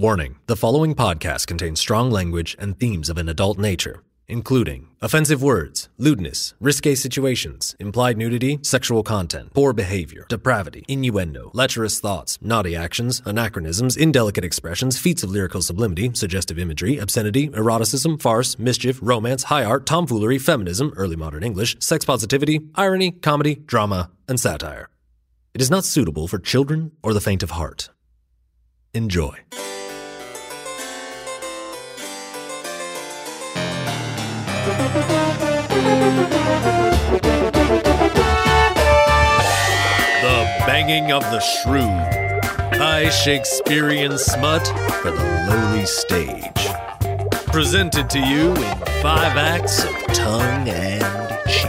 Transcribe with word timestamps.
Warning 0.00 0.36
the 0.46 0.56
following 0.56 0.94
podcast 0.94 1.46
contains 1.46 1.78
strong 1.78 2.10
language 2.10 2.56
and 2.58 2.80
themes 2.80 3.10
of 3.10 3.18
an 3.18 3.28
adult 3.28 3.58
nature, 3.58 4.02
including 4.28 4.88
offensive 5.02 5.42
words, 5.42 5.90
lewdness, 5.98 6.54
risque 6.58 6.94
situations, 6.94 7.76
implied 7.78 8.16
nudity, 8.16 8.58
sexual 8.62 9.02
content, 9.02 9.52
poor 9.52 9.74
behavior, 9.74 10.24
depravity, 10.30 10.86
innuendo, 10.88 11.50
lecherous 11.52 12.00
thoughts, 12.00 12.38
naughty 12.40 12.74
actions, 12.74 13.20
anachronisms, 13.26 13.94
indelicate 13.94 14.42
expressions, 14.42 14.98
feats 14.98 15.22
of 15.22 15.30
lyrical 15.30 15.60
sublimity, 15.60 16.10
suggestive 16.14 16.58
imagery, 16.58 16.96
obscenity, 16.96 17.50
eroticism, 17.52 18.16
farce, 18.16 18.58
mischief, 18.58 18.98
romance, 19.02 19.42
high 19.42 19.64
art, 19.64 19.84
tomfoolery, 19.84 20.38
feminism, 20.38 20.94
early 20.96 21.16
modern 21.16 21.42
English, 21.42 21.76
sex 21.78 22.06
positivity, 22.06 22.58
irony, 22.74 23.10
comedy, 23.10 23.54
drama, 23.54 24.10
and 24.26 24.40
satire. 24.40 24.88
It 25.52 25.60
is 25.60 25.70
not 25.70 25.84
suitable 25.84 26.26
for 26.26 26.38
children 26.38 26.92
or 27.02 27.12
the 27.12 27.20
faint 27.20 27.42
of 27.42 27.50
heart. 27.50 27.90
Enjoy. 28.94 29.36
The 35.90 35.96
Banging 40.66 41.10
of 41.10 41.22
the 41.24 41.40
Shrew. 41.40 41.80
High 42.78 43.08
Shakespearean 43.10 44.16
smut 44.16 44.64
for 45.02 45.10
the 45.10 45.46
lowly 45.48 45.86
stage. 45.86 46.68
Presented 47.46 48.08
to 48.10 48.20
you 48.20 48.54
in 48.54 48.76
five 49.02 49.36
acts 49.36 49.82
of 49.82 49.92
tongue 50.14 50.68
and 50.68 51.02
cheek. 51.48 51.66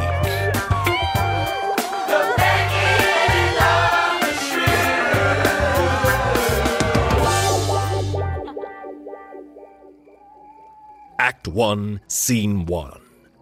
Act 11.17 11.47
1, 11.47 12.01
Scene 12.07 12.67
1. 12.67 13.00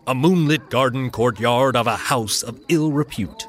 A 0.10 0.16
moonlit 0.16 0.72
garden 0.72 1.12
courtyard 1.12 1.76
of 1.76 1.86
a 1.86 1.96
house 1.96 2.42
of 2.42 2.60
ill 2.68 2.92
repute. 2.92 3.48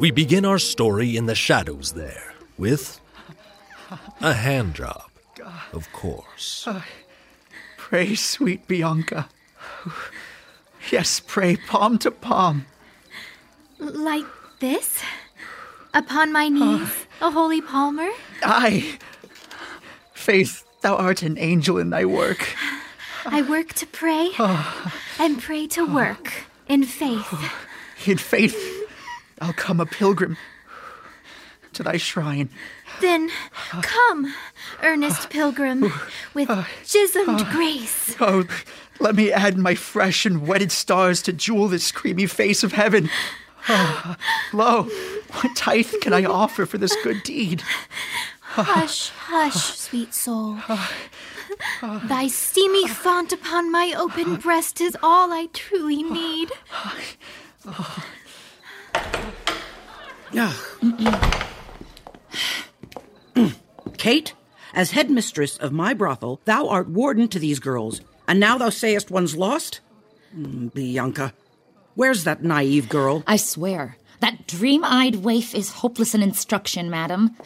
We 0.00 0.10
begin 0.10 0.44
our 0.44 0.58
story 0.58 1.16
in 1.16 1.26
the 1.26 1.36
shadows 1.36 1.92
there 1.92 2.34
with 2.58 3.00
a 4.20 4.32
hand 4.32 4.74
job, 4.74 5.08
of 5.72 5.86
course. 5.92 6.66
Pray, 7.76 8.16
sweet 8.16 8.66
Bianca. 8.66 9.28
Yes, 10.90 11.20
pray, 11.20 11.54
palm 11.54 11.98
to 11.98 12.10
palm. 12.10 12.66
Like 13.78 14.26
this? 14.58 15.00
Upon 15.94 16.32
my 16.32 16.48
knees, 16.48 17.06
a 17.20 17.30
holy 17.30 17.60
palmer? 17.60 18.08
Aye. 18.42 18.98
Faith, 20.12 20.64
thou 20.80 20.96
art 20.96 21.22
an 21.22 21.38
angel 21.38 21.78
in 21.78 21.90
thy 21.90 22.04
work. 22.04 22.56
I 23.30 23.42
work 23.42 23.74
to 23.74 23.86
pray, 23.86 24.30
and 25.18 25.40
pray 25.40 25.66
to 25.68 25.84
work 25.86 26.32
in 26.68 26.84
faith. 26.84 27.32
In 28.06 28.16
faith, 28.18 28.56
I'll 29.40 29.52
come 29.52 29.80
a 29.80 29.86
pilgrim 29.86 30.36
to 31.74 31.82
thy 31.82 31.96
shrine. 31.96 32.48
Then 33.00 33.30
come, 33.82 34.34
earnest 34.82 35.30
pilgrim, 35.30 35.92
with 36.34 36.48
jismed 36.48 37.50
grace. 37.52 38.16
Oh, 38.20 38.44
let 38.98 39.14
me 39.14 39.30
add 39.30 39.56
my 39.56 39.74
fresh 39.74 40.26
and 40.26 40.46
wedded 40.46 40.72
stars 40.72 41.22
to 41.22 41.32
jewel 41.32 41.68
this 41.68 41.92
creamy 41.92 42.26
face 42.26 42.64
of 42.64 42.72
heaven. 42.72 43.10
Oh, 43.68 44.16
lo, 44.52 44.84
what 45.32 45.54
tithe 45.54 45.92
can 46.00 46.12
I 46.12 46.24
offer 46.24 46.66
for 46.66 46.78
this 46.78 46.96
good 47.04 47.22
deed? 47.22 47.62
Hush, 48.40 49.10
hush, 49.10 49.78
sweet 49.78 50.14
soul. 50.14 50.58
Oh, 50.68 50.90
Thy 51.80 52.28
steamy 52.28 52.88
font 52.88 53.32
upon 53.32 53.70
my 53.72 53.94
open 53.96 54.36
breast 54.36 54.80
is 54.80 54.96
all 55.02 55.32
I 55.32 55.48
truly 55.52 56.02
need. 56.02 56.50
Kate, 63.96 64.34
as 64.74 64.92
headmistress 64.92 65.56
of 65.58 65.72
my 65.72 65.94
brothel, 65.94 66.40
thou 66.44 66.68
art 66.68 66.88
warden 66.88 67.28
to 67.28 67.38
these 67.38 67.58
girls, 67.58 68.00
and 68.26 68.38
now 68.38 68.58
thou 68.58 68.70
sayest 68.70 69.10
one's 69.10 69.36
lost? 69.36 69.80
Mm, 70.36 70.72
Bianca, 70.72 71.32
where's 71.94 72.24
that 72.24 72.42
naive 72.42 72.88
girl? 72.88 73.24
I 73.26 73.36
swear, 73.36 73.96
that 74.20 74.46
dream 74.46 74.84
eyed 74.84 75.16
waif 75.16 75.54
is 75.54 75.70
hopeless 75.70 76.14
in 76.14 76.22
instruction, 76.22 76.90
madam. 76.90 77.36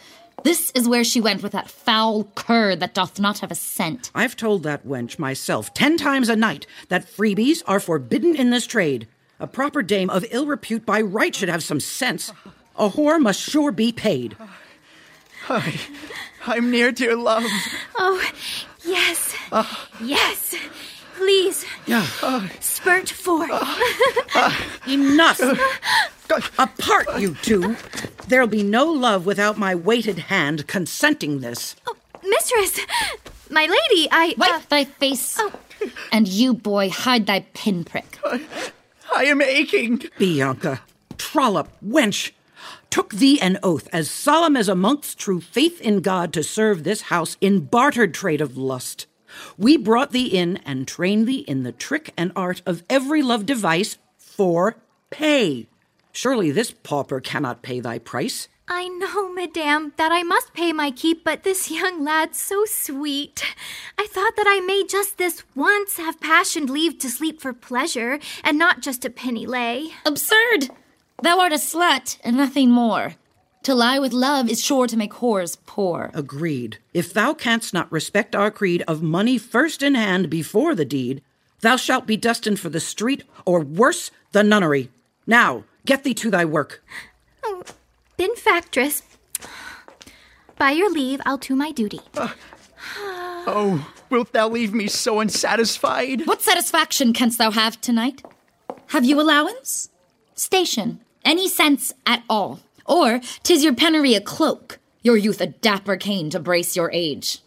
This 0.43 0.71
is 0.75 0.87
where 0.87 1.03
she 1.03 1.21
went 1.21 1.41
with 1.41 1.53
that 1.53 1.69
foul 1.69 2.25
cur 2.35 2.75
that 2.75 2.93
doth 2.93 3.19
not 3.19 3.39
have 3.39 3.51
a 3.51 3.55
scent. 3.55 4.11
I've 4.13 4.35
told 4.35 4.63
that 4.63 4.85
wench 4.85 5.17
myself 5.17 5.73
ten 5.73 5.97
times 5.97 6.29
a 6.29 6.35
night 6.35 6.67
that 6.89 7.07
freebies 7.07 7.63
are 7.65 7.79
forbidden 7.79 8.35
in 8.35 8.49
this 8.49 8.67
trade. 8.67 9.07
A 9.39 9.47
proper 9.47 9.81
dame 9.81 10.09
of 10.09 10.25
ill 10.31 10.45
repute 10.45 10.85
by 10.85 11.01
right 11.01 11.33
should 11.35 11.49
have 11.49 11.63
some 11.63 11.79
sense. 11.79 12.31
A 12.75 12.89
whore 12.89 13.21
must 13.21 13.39
sure 13.39 13.71
be 13.71 13.91
paid. 13.91 14.35
I, 15.49 15.79
I'm 16.45 16.71
near, 16.71 16.91
dear 16.91 17.15
love. 17.15 17.43
Oh, 17.97 18.31
yes, 18.85 19.35
ah. 19.51 19.89
yes. 20.01 20.55
Please, 21.15 21.65
uh, 21.89 22.47
spurt 22.59 23.09
forth. 23.09 23.49
Uh, 23.51 24.53
Enough! 24.87 25.39
Uh, 25.41 26.41
Apart, 26.57 27.19
you 27.19 27.35
two! 27.41 27.75
There'll 28.27 28.47
be 28.47 28.63
no 28.63 28.85
love 28.85 29.25
without 29.25 29.57
my 29.57 29.75
weighted 29.75 30.17
hand 30.17 30.67
consenting 30.67 31.41
this. 31.41 31.75
Oh, 31.87 31.95
mistress, 32.23 32.79
my 33.49 33.61
lady, 33.63 34.07
I. 34.11 34.33
Wipe 34.37 34.51
uh, 34.53 34.61
thy 34.69 34.85
face. 34.85 35.37
Oh. 35.39 35.51
And 36.11 36.27
you, 36.27 36.53
boy, 36.53 36.89
hide 36.89 37.25
thy 37.27 37.41
pinprick. 37.53 38.19
I 39.13 39.25
am 39.25 39.41
aching. 39.41 40.01
Bianca, 40.17 40.81
trollop, 41.17 41.69
wench, 41.85 42.31
took 42.89 43.13
thee 43.13 43.39
an 43.41 43.59
oath 43.61 43.87
as 43.91 44.09
solemn 44.09 44.55
as 44.55 44.69
a 44.69 44.75
monk's 44.75 45.13
true 45.13 45.41
faith 45.41 45.81
in 45.81 45.99
God 46.01 46.31
to 46.33 46.43
serve 46.43 46.83
this 46.83 47.01
house 47.03 47.37
in 47.41 47.61
bartered 47.65 48.13
trade 48.13 48.41
of 48.41 48.57
lust. 48.57 49.07
We 49.57 49.77
brought 49.77 50.11
thee 50.11 50.27
in 50.27 50.57
and 50.65 50.87
trained 50.87 51.27
thee 51.27 51.45
in 51.47 51.63
the 51.63 51.71
trick 51.71 52.13
and 52.17 52.31
art 52.35 52.61
of 52.65 52.83
every 52.89 53.21
love 53.21 53.45
device 53.45 53.97
for 54.17 54.77
pay. 55.09 55.67
Surely 56.11 56.51
this 56.51 56.71
pauper 56.71 57.19
cannot 57.19 57.61
pay 57.61 57.79
thy 57.79 57.99
price. 57.99 58.47
I 58.67 58.87
know, 58.87 59.33
madame, 59.33 59.93
that 59.97 60.11
I 60.11 60.23
must 60.23 60.53
pay 60.53 60.71
my 60.71 60.89
keep, 60.89 61.25
but 61.25 61.43
this 61.43 61.69
young 61.69 62.03
lad's 62.03 62.39
so 62.39 62.63
sweet. 62.65 63.43
I 63.97 64.07
thought 64.07 64.35
that 64.37 64.45
I 64.47 64.61
may 64.61 64.85
just 64.85 65.17
this 65.17 65.43
once 65.53 65.97
have 65.97 66.21
passioned 66.21 66.69
leave 66.69 66.97
to 66.99 67.09
sleep 67.09 67.41
for 67.41 67.51
pleasure, 67.51 68.19
and 68.43 68.57
not 68.57 68.81
just 68.81 69.03
a 69.03 69.09
penny 69.09 69.45
lay. 69.45 69.91
Absurd! 70.05 70.69
Thou 71.21 71.39
art 71.39 71.51
a 71.51 71.55
slut, 71.55 72.17
and 72.23 72.37
nothing 72.37 72.71
more. 72.71 73.15
To 73.63 73.73
lie 73.73 73.97
with 73.97 74.11
love 74.11 74.49
is 74.49 74.61
sure 74.61 74.87
to 74.87 74.97
make 74.97 75.13
whores 75.13 75.57
poor. 75.65 76.11
Agreed. 76.13 76.79
If 76.93 77.13
thou 77.13 77.33
canst 77.33 77.73
not 77.73 77.89
respect 77.89 78.35
our 78.35 78.51
creed 78.51 78.83
of 78.89 79.01
money 79.01 79.37
first 79.37 79.81
in 79.81 79.95
hand 79.95 80.29
before 80.29 80.75
the 80.75 80.83
deed, 80.83 81.21
thou 81.61 81.77
shalt 81.77 82.05
be 82.05 82.17
destined 82.17 82.59
for 82.59 82.69
the 82.69 82.81
street, 82.81 83.23
or 83.45 83.61
worse, 83.61 84.11
the 84.33 84.43
nunnery. 84.43 84.89
Now, 85.25 85.63
get 85.85 86.03
thee 86.03 86.13
to 86.15 86.29
thy 86.29 86.43
work. 86.43 86.83
Um, 87.47 87.63
oh, 87.65 87.73
benefactress, 88.17 89.01
by 90.57 90.71
your 90.71 90.91
leave, 90.91 91.21
I'll 91.25 91.37
do 91.37 91.55
my 91.55 91.71
duty. 91.71 92.01
Oh, 93.45 93.89
wilt 94.09 94.31
thou 94.31 94.47
leave 94.47 94.73
me 94.73 94.87
so 94.87 95.19
unsatisfied? 95.19 96.25
What 96.25 96.41
satisfaction 96.41 97.11
canst 97.11 97.37
thou 97.37 97.51
have 97.51 97.79
tonight? 97.81 98.23
Have 98.87 99.03
you 99.03 99.19
allowance? 99.19 99.89
Station? 100.33 101.01
Any 101.25 101.49
sense 101.49 101.93
at 102.05 102.23
all? 102.29 102.61
Or 102.85 103.21
tis 103.43 103.63
your 103.63 103.73
penury 103.73 104.13
a 104.15 104.21
cloak, 104.21 104.79
your 105.01 105.17
youth 105.17 105.41
a 105.41 105.47
dapper 105.47 105.95
cane 105.97 106.29
to 106.31 106.39
brace 106.39 106.75
your 106.75 106.91
age? 106.91 107.39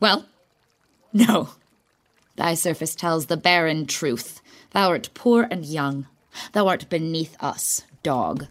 Well, 0.00 0.26
no. 1.12 1.50
Thy 2.36 2.54
surface 2.54 2.94
tells 2.94 3.26
the 3.26 3.36
barren 3.36 3.86
truth. 3.86 4.42
Thou 4.72 4.90
art 4.90 5.10
poor 5.14 5.48
and 5.50 5.64
young. 5.64 6.06
Thou 6.52 6.68
art 6.68 6.88
beneath 6.90 7.34
us, 7.42 7.84
dog. 8.02 8.46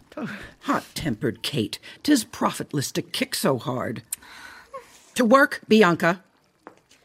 Hot 0.62 0.84
tempered 0.94 1.42
Kate, 1.42 1.78
tis 2.02 2.24
profitless 2.24 2.90
to 2.92 3.02
kick 3.02 3.34
so 3.36 3.58
hard. 3.58 4.02
To 5.14 5.24
work, 5.24 5.60
Bianca. 5.68 6.22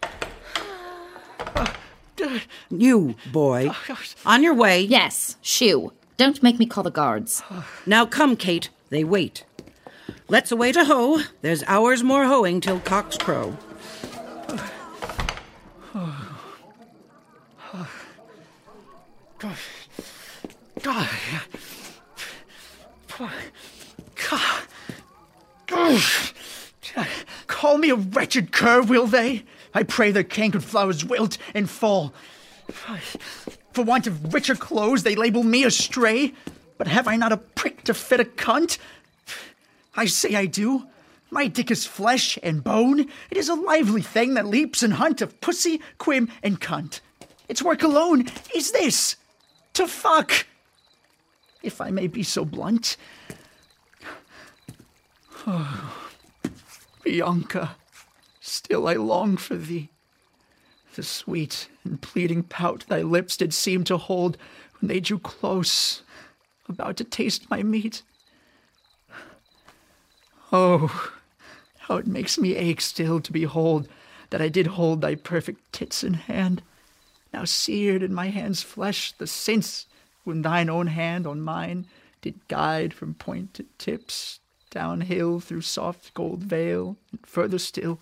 You, 2.69 3.15
boy. 3.31 3.71
Oh, 3.89 3.99
On 4.27 4.43
your 4.43 4.53
way. 4.53 4.79
Yes, 4.81 5.37
shoe. 5.41 5.91
Don't 6.21 6.43
make 6.43 6.59
me 6.59 6.67
call 6.67 6.83
the 6.83 6.91
guards. 6.91 7.41
Now 7.87 8.05
come, 8.05 8.35
Kate. 8.35 8.69
They 8.91 9.03
wait. 9.03 9.43
Let's 10.29 10.51
away 10.51 10.71
to 10.71 10.85
hoe. 10.85 11.21
There's 11.41 11.63
hours 11.63 12.03
more 12.03 12.25
hoeing 12.25 12.61
till 12.61 12.79
cocks 12.79 13.17
crow. 13.17 13.57
God. 19.39 19.57
God. 25.65 26.01
Call 27.47 27.79
me 27.79 27.89
a 27.89 27.95
wretched 27.95 28.51
cur, 28.51 28.83
will 28.83 29.07
they? 29.07 29.43
I 29.73 29.81
pray 29.81 30.11
their 30.11 30.23
cankered 30.23 30.63
flowers 30.63 31.03
wilt 31.03 31.39
and 31.55 31.67
fall. 31.67 32.13
For 33.73 33.83
want 33.83 34.07
of 34.07 34.33
richer 34.33 34.55
clothes, 34.55 35.03
they 35.03 35.15
label 35.15 35.43
me 35.43 35.63
a 35.63 35.71
stray. 35.71 36.33
But 36.77 36.87
have 36.87 37.07
I 37.07 37.15
not 37.15 37.31
a 37.31 37.37
prick 37.37 37.83
to 37.85 37.93
fit 37.93 38.19
a 38.19 38.25
cunt? 38.25 38.77
I 39.95 40.05
say 40.05 40.35
I 40.35 40.45
do. 40.45 40.87
My 41.29 41.47
dick 41.47 41.71
is 41.71 41.85
flesh 41.85 42.37
and 42.43 42.63
bone. 42.63 43.01
It 43.29 43.37
is 43.37 43.47
a 43.47 43.55
lively 43.55 44.01
thing 44.01 44.33
that 44.33 44.45
leaps 44.45 44.83
in 44.83 44.91
hunt 44.91 45.21
of 45.21 45.39
pussy, 45.39 45.81
quim, 45.97 46.29
and 46.43 46.59
cunt. 46.59 46.99
Its 47.47 47.61
work 47.61 47.83
alone 47.83 48.27
is 48.53 48.71
this 48.71 49.15
to 49.73 49.87
fuck. 49.87 50.45
If 51.63 51.79
I 51.79 51.91
may 51.91 52.07
be 52.07 52.23
so 52.23 52.43
blunt. 52.43 52.97
Oh, 55.47 55.97
Bianca, 57.03 57.77
still 58.41 58.87
I 58.87 58.93
long 58.93 59.37
for 59.37 59.55
thee. 59.55 59.89
The 60.95 61.03
sweet 61.03 61.69
and 61.83 62.01
pleading 62.01 62.43
pout 62.43 62.85
thy 62.87 63.01
lips 63.01 63.37
did 63.37 63.53
seem 63.53 63.83
to 63.85 63.97
hold 63.97 64.37
when 64.79 64.87
they 64.87 64.99
drew 64.99 65.19
close, 65.19 66.01
about 66.67 66.97
to 66.97 67.03
taste 67.03 67.49
my 67.49 67.63
meat. 67.63 68.03
Oh, 70.51 71.13
how 71.79 71.97
it 71.97 72.07
makes 72.07 72.37
me 72.37 72.55
ache 72.55 72.81
still 72.81 73.19
to 73.21 73.31
behold 73.31 73.87
that 74.29 74.41
I 74.41 74.49
did 74.49 74.67
hold 74.67 75.01
thy 75.01 75.15
perfect 75.15 75.71
tits 75.71 76.03
in 76.03 76.13
hand, 76.15 76.61
now 77.33 77.45
seared 77.45 78.03
in 78.03 78.13
my 78.13 78.27
hand's 78.27 78.61
flesh, 78.61 79.11
the 79.13 79.27
sense 79.27 79.85
when 80.23 80.41
thine 80.41 80.69
own 80.69 80.87
hand 80.87 81.25
on 81.25 81.41
mine 81.41 81.87
did 82.21 82.47
guide 82.47 82.93
from 82.93 83.13
pointed 83.13 83.67
tips 83.79 84.39
downhill 84.69 85.39
through 85.39 85.61
soft 85.61 86.13
gold 86.13 86.43
veil, 86.43 86.97
and 87.11 87.19
further 87.25 87.59
still 87.59 87.99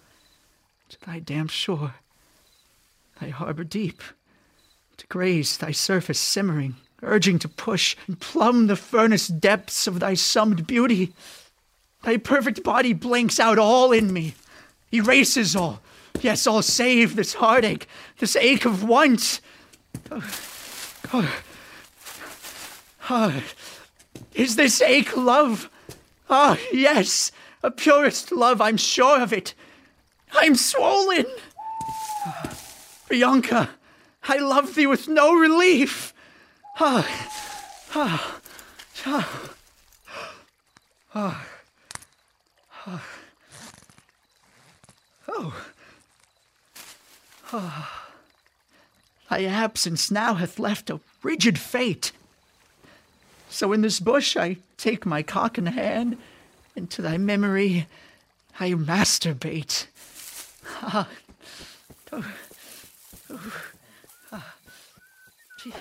to 0.90 1.00
thy 1.06 1.20
damp 1.20 1.50
shore, 1.50 1.96
thy 3.20 3.30
harbor 3.30 3.64
deep, 3.64 4.02
to 4.98 5.08
graze 5.08 5.58
thy 5.58 5.72
surface 5.72 6.20
simmering, 6.20 6.76
urging 7.02 7.40
to 7.40 7.48
push 7.48 7.96
and 8.08 8.20
plumb 8.20 8.68
the 8.68 8.76
furnace 8.76 9.28
depths 9.28 9.88
of 9.88 10.00
thy 10.00 10.14
summed 10.14 10.68
beauty. 10.68 11.14
Thy 12.04 12.18
perfect 12.18 12.64
body 12.64 12.94
blanks 12.94 13.40
out 13.40 13.60
all 13.60 13.92
in 13.92 14.14
me, 14.14 14.36
erases 14.92 15.56
all, 15.56 15.82
yes, 16.22 16.48
all 16.48 16.62
save 16.62 17.16
this 17.16 17.36
heartache, 17.36 17.88
this 18.20 18.36
ache 18.36 18.66
of 18.66 18.84
want. 18.84 19.42
Oh, 20.12 20.30
oh, 21.14 21.42
oh. 23.10 23.44
Is 24.34 24.56
this 24.56 24.82
ache 24.82 25.18
love? 25.18 25.70
Ah, 26.30 26.58
yes, 26.72 27.32
a 27.64 27.72
purest 27.72 28.32
love, 28.32 28.62
I'm 28.62 28.78
sure 28.78 29.20
of 29.22 29.34
it. 29.34 29.54
I'm 30.34 30.56
swollen. 30.56 31.26
Bianca, 33.10 33.72
I 34.24 34.38
love 34.38 34.76
thee 34.76 34.86
with 34.86 35.08
no 35.08 35.34
relief. 35.34 36.14
Ah, 36.80 37.08
ah, 37.96 38.40
ah, 39.08 39.52
ah, 41.16 41.48
ah. 42.86 43.06
Oh. 45.28 45.66
Ah. 47.52 48.06
Thy 49.30 49.46
absence 49.46 50.12
now 50.12 50.36
hath 50.36 50.60
left 50.60 50.90
a 50.92 51.00
rigid 51.24 51.58
fate. 51.58 52.12
So 53.50 53.74
in 53.74 53.82
this 53.82 54.00
bush 54.00 54.38
I 54.38 54.58
take 54.78 55.06
my 55.06 55.24
cock 55.24 55.58
in 55.58 55.66
hand, 55.66 56.18
and 56.76 56.90
to 56.92 57.02
thy 57.02 57.18
memory 57.18 57.88
I 58.60 58.72
masturbate. 58.72 59.88
Ah. 60.84 61.08
Oh. 62.12 62.24
Ah. 64.32 64.56
Gee. 65.60 65.74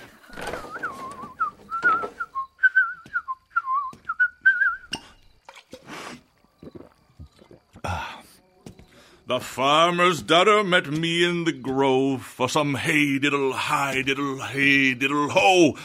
The 9.25 9.39
farmer's 9.39 10.23
daughter 10.23 10.63
met 10.63 10.87
me 10.91 11.23
in 11.23 11.43
the 11.43 11.51
grove 11.51 12.23
for 12.23 12.49
some 12.49 12.73
hay 12.73 13.19
diddle, 13.19 13.53
hi 13.53 14.01
diddle, 14.01 14.39
hay 14.41 14.95
diddle, 14.95 15.29
ho. 15.29 15.77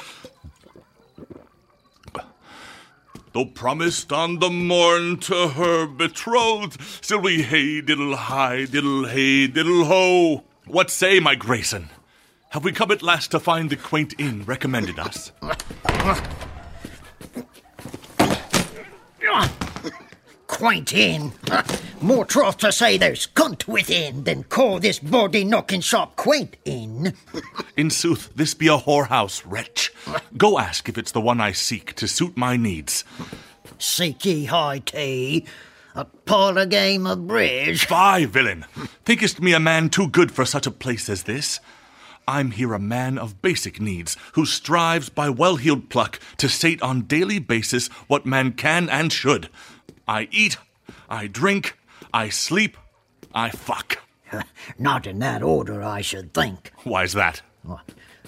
Though 3.35 3.45
promised 3.45 4.13
on 4.13 4.39
the 4.39 4.49
morn 4.49 5.19
to 5.19 5.49
her 5.49 5.87
betrothed, 5.87 6.81
still 7.03 7.21
we 7.21 7.43
hey 7.43 7.83
diddle, 7.83 8.17
hi 8.17 8.65
diddle, 8.65 9.07
hey 9.07 9.47
diddle, 9.47 9.85
ho. 9.85 10.45
What 10.67 10.91
say, 10.91 11.21
my 11.21 11.35
Grayson? 11.35 11.91
Have 12.51 12.65
we 12.65 12.73
come 12.73 12.91
at 12.91 13.03
last 13.03 13.31
to 13.33 13.41
find 13.41 13.69
the 13.69 13.77
quaint 13.77 14.15
inn 14.19 14.45
recommended 14.45 14.99
us? 14.99 15.31
Quaint 20.47 20.95
inn. 20.95 21.33
More 22.01 22.25
troth 22.25 22.59
to 22.59 22.73
say 22.73 22.97
there's 22.97 23.27
cunt 23.27 23.67
within 23.67 24.25
than 24.25 24.45
call 24.45 24.79
this 24.79 24.99
body 24.99 25.45
knocking 25.45 25.81
shop 25.81 26.17
quaint 26.17 26.57
inn. 26.65 27.15
In 27.77 27.91
sooth, 27.91 28.31
this 28.35 28.55
be 28.55 28.69
a 28.69 28.79
whorehouse, 28.79 29.43
wretch. 29.45 29.93
Go 30.37 30.59
ask 30.59 30.89
if 30.89 30.97
it's 30.97 31.13
the 31.13 31.21
one 31.21 31.41
I 31.41 31.53
seek 31.53 31.95
to 31.97 32.09
suit 32.09 32.37
my 32.37 32.57
needs. 32.57 33.05
Seek 33.79 34.25
ye 34.25 34.47
high 34.47 34.79
tea, 34.79 35.45
a 35.95 36.05
parlour 36.05 36.67
game 36.67 37.07
of 37.07 37.27
bridge. 37.27 37.87
Fie, 37.87 38.25
villain! 38.25 38.65
Thinkest 39.05 39.41
me 39.41 39.53
a 39.53 39.61
man 39.61 39.89
too 39.89 40.09
good 40.09 40.33
for 40.33 40.45
such 40.45 40.67
a 40.67 40.71
place 40.71 41.09
as 41.09 41.25
this? 41.25 41.61
I'm 42.27 42.53
here 42.53 42.73
a 42.73 42.79
man 42.79 43.19
of 43.19 43.43
basic 43.43 43.81
needs, 43.81 44.17
who 44.33 44.47
strives 44.47 45.09
by 45.09 45.29
well 45.29 45.57
heeled 45.57 45.91
pluck 45.91 46.19
to 46.39 46.49
sate 46.49 46.81
on 46.83 47.03
daily 47.03 47.39
basis 47.39 47.89
what 48.09 48.25
man 48.27 48.53
can 48.53 48.89
and 48.89 49.13
should. 49.13 49.51
I 50.09 50.29
eat, 50.31 50.57
I 51.09 51.27
drink, 51.27 51.79
I 52.13 52.31
sleep, 52.31 52.77
I 53.35 53.51
fuck. 53.51 53.99
Not 54.79 55.07
in 55.07 55.19
that 55.21 55.43
order, 55.43 55.83
I 55.83 56.01
should 56.01 56.33
think. 56.33 56.73
Why's 56.83 57.13
that? 57.13 57.43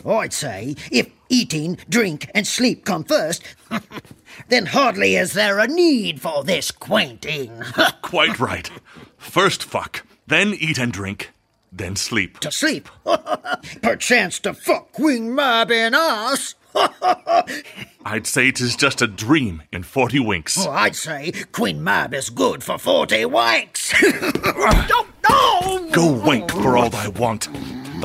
I'd 0.04 0.32
say 0.32 0.76
if 0.92 1.10
eating, 1.28 1.78
drink, 1.88 2.30
and 2.34 2.46
sleep 2.46 2.84
come 2.84 3.04
first, 3.04 3.42
then 4.48 4.66
hardly 4.66 5.16
is 5.16 5.32
there 5.32 5.58
a 5.58 5.66
need 5.66 6.20
for 6.20 6.44
this 6.44 6.70
quainting. 6.70 7.62
Quite 8.02 8.38
right. 8.38 8.70
First 9.16 9.62
fuck, 9.64 10.04
then 10.26 10.54
eat 10.54 10.78
and 10.78 10.92
drink, 10.92 11.32
then 11.72 11.96
sleep. 11.96 12.38
to 12.40 12.50
sleep. 12.50 12.88
Perchance 13.82 14.38
to 14.40 14.54
fuck 14.54 14.92
Queen 14.92 15.34
Mab 15.34 15.70
in 15.70 15.94
us. 15.94 16.54
I'd 18.04 18.26
say 18.26 18.50
'tis 18.52 18.76
just 18.76 19.00
a 19.00 19.06
dream 19.06 19.62
in 19.72 19.82
forty 19.82 20.20
winks. 20.20 20.58
Oh, 20.58 20.70
I'd 20.70 20.94
say 20.94 21.32
Queen 21.50 21.82
Mab 21.82 22.12
is 22.12 22.28
good 22.28 22.62
for 22.62 22.76
forty 22.78 23.22
wanks. 23.24 23.94
oh, 24.44 25.06
no! 25.28 25.90
Go 25.90 26.12
wank 26.12 26.50
for 26.50 26.76
all 26.76 26.90
thy 26.90 27.08
want. 27.08 27.48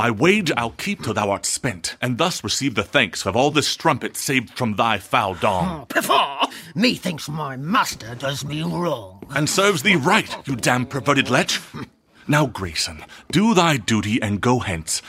Thy 0.02 0.10
wage 0.10 0.52
I'll 0.58 0.72
keep 0.72 1.04
till 1.04 1.14
thou 1.14 1.30
art 1.30 1.46
spent, 1.46 1.96
and 2.02 2.18
thus 2.18 2.44
receive 2.44 2.74
the 2.74 2.82
thanks 2.82 3.28
of 3.28 3.36
all 3.36 3.52
this 3.52 3.68
strumpet 3.68 4.18
saved 4.18 4.58
from 4.58 4.76
thy 4.76 4.98
foul 4.98 5.36
dong. 5.36 5.82
Oh, 5.82 5.86
Before, 5.94 6.40
methinks 6.74 7.30
my 7.30 7.56
master 7.56 8.16
does 8.16 8.44
me 8.44 8.64
wrong. 8.64 9.24
And 9.30 9.48
serves 9.48 9.84
thee 9.84 9.96
right, 9.96 10.36
you 10.48 10.56
damn 10.56 10.88
perverted 10.88 11.30
lech. 11.30 11.52
Now, 12.28 12.46
Grayson, 12.46 13.04
do 13.32 13.54
thy 13.54 13.78
duty 13.78 14.22
and 14.22 14.40
go 14.40 14.60
hence. 14.60 15.02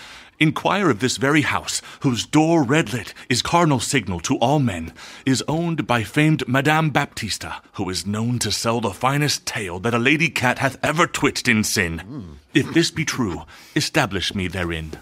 Inquire 0.43 0.91
of 0.91 0.99
this 0.99 1.19
very 1.19 1.43
house, 1.43 1.81
whose 2.01 2.27
door 2.27 2.65
red 2.65 2.93
lit 2.93 3.15
is 3.29 3.43
cardinal 3.43 3.79
signal 3.79 4.19
to 4.19 4.37
all 4.39 4.59
men, 4.59 4.93
is 5.25 5.45
owned 5.47 5.87
by 5.87 6.03
famed 6.03 6.49
Madame 6.49 6.91
Baptista, 6.91 7.63
who 7.75 7.89
is 7.89 8.09
known 8.09 8.41
to 8.41 8.51
sell 8.51 8.81
the 8.81 8.91
finest 8.91 9.47
tail 9.47 9.79
that 9.79 9.95
a 9.95 10.01
lady 10.01 10.29
cat 10.29 10.59
hath 10.59 10.77
ever 10.83 11.07
twitched 11.07 11.47
in 11.47 11.63
sin. 11.63 12.39
If 12.55 12.75
this 12.75 12.91
be 12.91 13.05
true, 13.05 13.43
establish 13.77 14.35
me 14.35 14.49
therein. 14.49 14.95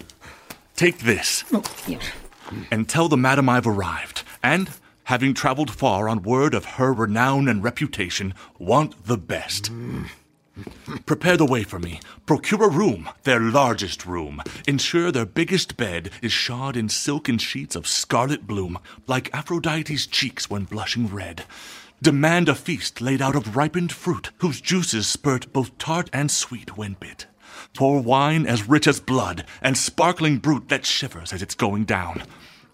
Take 0.77 0.99
this, 0.99 1.45
oh, 1.55 1.63
and 2.71 2.87
tell 2.87 3.09
the 3.09 3.17
madam 3.17 3.49
I've 3.49 3.67
arrived, 3.67 4.25
and, 4.43 4.69
having 5.05 5.33
travelled 5.33 5.71
far 5.71 6.07
on 6.07 6.23
word 6.23 6.53
of 6.53 6.77
her 6.77 6.93
renown 6.93 7.49
and 7.49 7.65
reputation, 7.65 8.35
want 8.59 9.07
the 9.07 9.17
best. 9.17 9.71
Prepare 11.07 11.37
the 11.37 11.47
way 11.47 11.63
for 11.63 11.79
me. 11.79 12.01
Procure 12.27 12.65
a 12.65 12.69
room, 12.69 13.09
their 13.25 13.41
largest 13.41 14.07
room. 14.07 14.43
Ensure 14.67 15.11
their 15.11 15.27
biggest 15.27 15.77
bed 15.77 16.11
is 16.23 16.33
shod 16.33 16.77
in 16.77 16.89
silken 16.89 17.39
sheets 17.39 17.77
of 17.77 17.87
scarlet 17.87 18.47
bloom, 18.47 18.79
like 19.07 19.35
Aphrodite's 19.35 20.07
cheeks 20.07 20.49
when 20.51 20.65
blushing 20.65 21.07
red. 21.07 21.45
Demand 22.03 22.49
a 22.49 22.55
feast 22.55 23.01
laid 23.01 23.21
out 23.21 23.37
of 23.37 23.57
ripened 23.57 23.93
fruit, 23.93 24.31
whose 24.39 24.61
juices 24.61 25.07
spurt 25.07 25.53
both 25.53 25.77
tart 25.77 26.09
and 26.13 26.31
sweet 26.31 26.77
when 26.77 26.95
bit. 26.95 27.27
Pour 27.75 28.01
wine 28.01 28.47
as 28.47 28.69
rich 28.69 28.87
as 28.87 29.01
blood, 29.01 29.45
and 29.61 29.77
sparkling 29.77 30.39
brute 30.39 30.69
that 30.69 30.87
shivers 30.87 31.33
as 31.33 31.43
it's 31.43 31.55
going 31.55 31.85
down. 31.85 32.23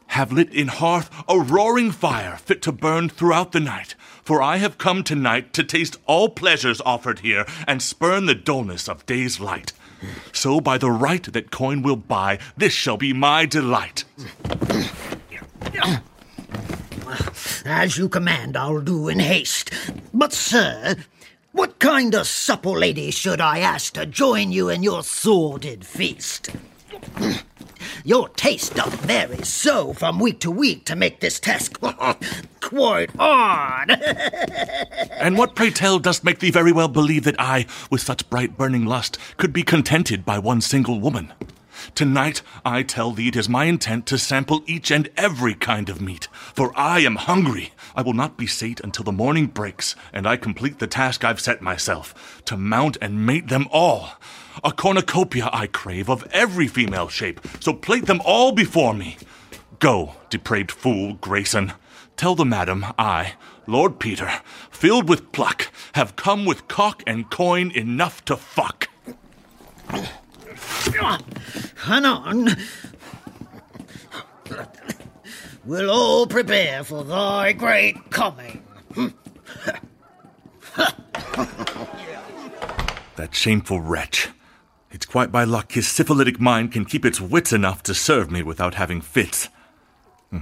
Have 0.09 0.33
lit 0.33 0.53
in 0.53 0.69
hearth 0.69 1.11
a 1.29 1.39
roaring 1.39 1.91
fire 1.91 2.37
fit 2.37 2.63
to 2.63 2.73
burn 2.73 3.09
throughout 3.09 3.53
the 3.53 3.61
night. 3.61 3.95
For 4.23 4.43
I 4.43 4.57
have 4.57 4.79
come 4.79 5.05
tonight 5.05 5.53
to 5.53 5.65
taste 5.65 5.99
all 6.07 6.29
pleasures 6.29 6.81
offered 6.85 7.21
here 7.21 7.47
and 7.67 7.83
spurn 7.83 8.27
the 8.27 8.35
dullness 8.35 8.89
of 8.89 9.07
day's 9.07 9.39
light. 9.41 9.73
So, 10.33 10.61
by 10.61 10.79
the 10.79 10.91
right 10.91 11.23
that 11.33 11.51
coin 11.51 11.83
will 11.83 11.97
buy, 11.97 12.39
this 12.57 12.73
shall 12.73 12.97
be 12.97 13.13
my 13.13 13.47
delight. 13.47 14.05
As 17.65 17.97
you 17.97 18.09
command, 18.09 18.57
I'll 18.57 18.81
do 18.81 19.09
in 19.09 19.19
haste. 19.19 19.71
But, 20.13 20.33
sir, 20.33 20.97
what 21.53 21.79
kind 21.79 22.15
of 22.15 22.27
supple 22.27 22.79
lady 22.79 23.11
should 23.11 23.41
I 23.41 23.61
ask 23.61 23.95
to 23.95 24.07
join 24.07 24.53
you 24.53 24.69
in 24.69 24.83
your 24.83 25.03
sordid 25.03 25.87
feast? 25.87 26.51
Your 28.07 28.29
taste 28.29 28.77
doth 28.77 28.95
vary 29.01 29.43
so 29.43 29.93
from 29.93 30.21
week 30.21 30.39
to 30.39 30.49
week 30.49 30.85
to 30.85 30.95
make 30.95 31.19
this 31.19 31.41
task 31.41 31.81
quite 32.61 33.11
hard. 33.17 33.91
And 35.19 35.37
what, 35.37 35.57
pray 35.57 35.71
tell, 35.71 35.99
dost 35.99 36.23
make 36.23 36.39
thee 36.39 36.53
very 36.53 36.71
well 36.71 36.87
believe 36.87 37.25
that 37.25 37.35
I, 37.41 37.67
with 37.91 38.01
such 38.01 38.31
bright 38.31 38.57
burning 38.57 38.87
lust, 38.87 39.19
could 39.39 39.53
be 39.53 39.65
contented 39.65 40.25
by 40.25 40.39
one 40.39 40.61
single 40.61 41.01
woman? 41.01 41.33
Tonight, 41.95 42.43
I 42.65 42.83
tell 42.83 43.13
thee 43.13 43.29
it 43.29 43.37
is 43.37 43.49
my 43.49 43.65
intent 43.65 44.07
to 44.07 44.19
sample 44.19 44.63
each 44.67 44.91
and 44.91 45.09
every 45.17 45.55
kind 45.55 45.89
of 45.89 46.01
meat, 46.01 46.29
for 46.55 46.73
I 46.77 47.01
am 47.01 47.17
hungry. 47.17 47.73
I 47.95 48.03
will 48.03 48.13
not 48.13 48.37
be 48.37 48.47
sate 48.47 48.81
until 48.81 49.05
the 49.05 49.13
morning 49.13 49.47
breaks, 49.47 49.95
and 50.13 50.27
I 50.27 50.37
complete 50.37 50.79
the 50.79 50.87
task 50.87 51.25
I've 51.25 51.41
set 51.41 51.63
myself, 51.63 52.43
to 52.47 52.57
mount 52.57 52.97
and 53.01 53.25
mate 53.25 53.49
them 53.49 53.67
all. 53.71 54.11
A 54.65 54.73
cornucopia 54.73 55.49
I 55.53 55.67
crave 55.67 56.09
of 56.09 56.27
every 56.33 56.67
female 56.67 57.09
shape, 57.09 57.41
so 57.61 57.73
plate 57.73 58.07
them 58.07 58.21
all 58.25 58.53
before 58.53 58.95
me. 58.95 59.17
Go, 59.79 60.15
depraved 60.31 60.71
fool, 60.71 61.15
Grayson. 61.15 61.73
Tell 62.17 62.35
the 62.35 62.47
madam 62.47 62.87
I, 62.99 63.35
Lord 63.67 63.99
Peter, 63.99 64.41
filled 64.71 65.09
with 65.09 65.33
pluck, 65.33 65.71
have 65.93 66.17
come 66.17 66.45
with 66.47 66.69
cock 66.69 67.03
and 67.07 67.31
coin 67.31 67.71
enough 67.71 68.25
to 68.25 68.37
fuck. 68.37 68.89
Anon, 71.89 72.57
we'll 75.65 75.91
all 75.91 76.27
prepare 76.27 76.83
for 76.85 77.05
thy 77.05 77.53
great 77.53 78.11
coming. 78.11 78.63
That 83.17 83.35
shameful 83.35 83.81
wretch. 83.81 84.29
It's 84.91 85.07
quite 85.07 85.33
by 85.33 85.45
luck 85.45 85.73
his 85.73 85.89
syphilitic 85.89 86.39
mind 86.41 86.73
can 86.73 86.85
keep 86.85 87.05
its 87.05 87.21
wits 87.21 87.53
enough 87.53 87.83
to 87.85 87.95
serve 87.95 88.31
me 88.31 88.43
without 88.43 88.75
having 88.75 89.01
fits. 89.01 89.49
Hmm. 90.31 90.41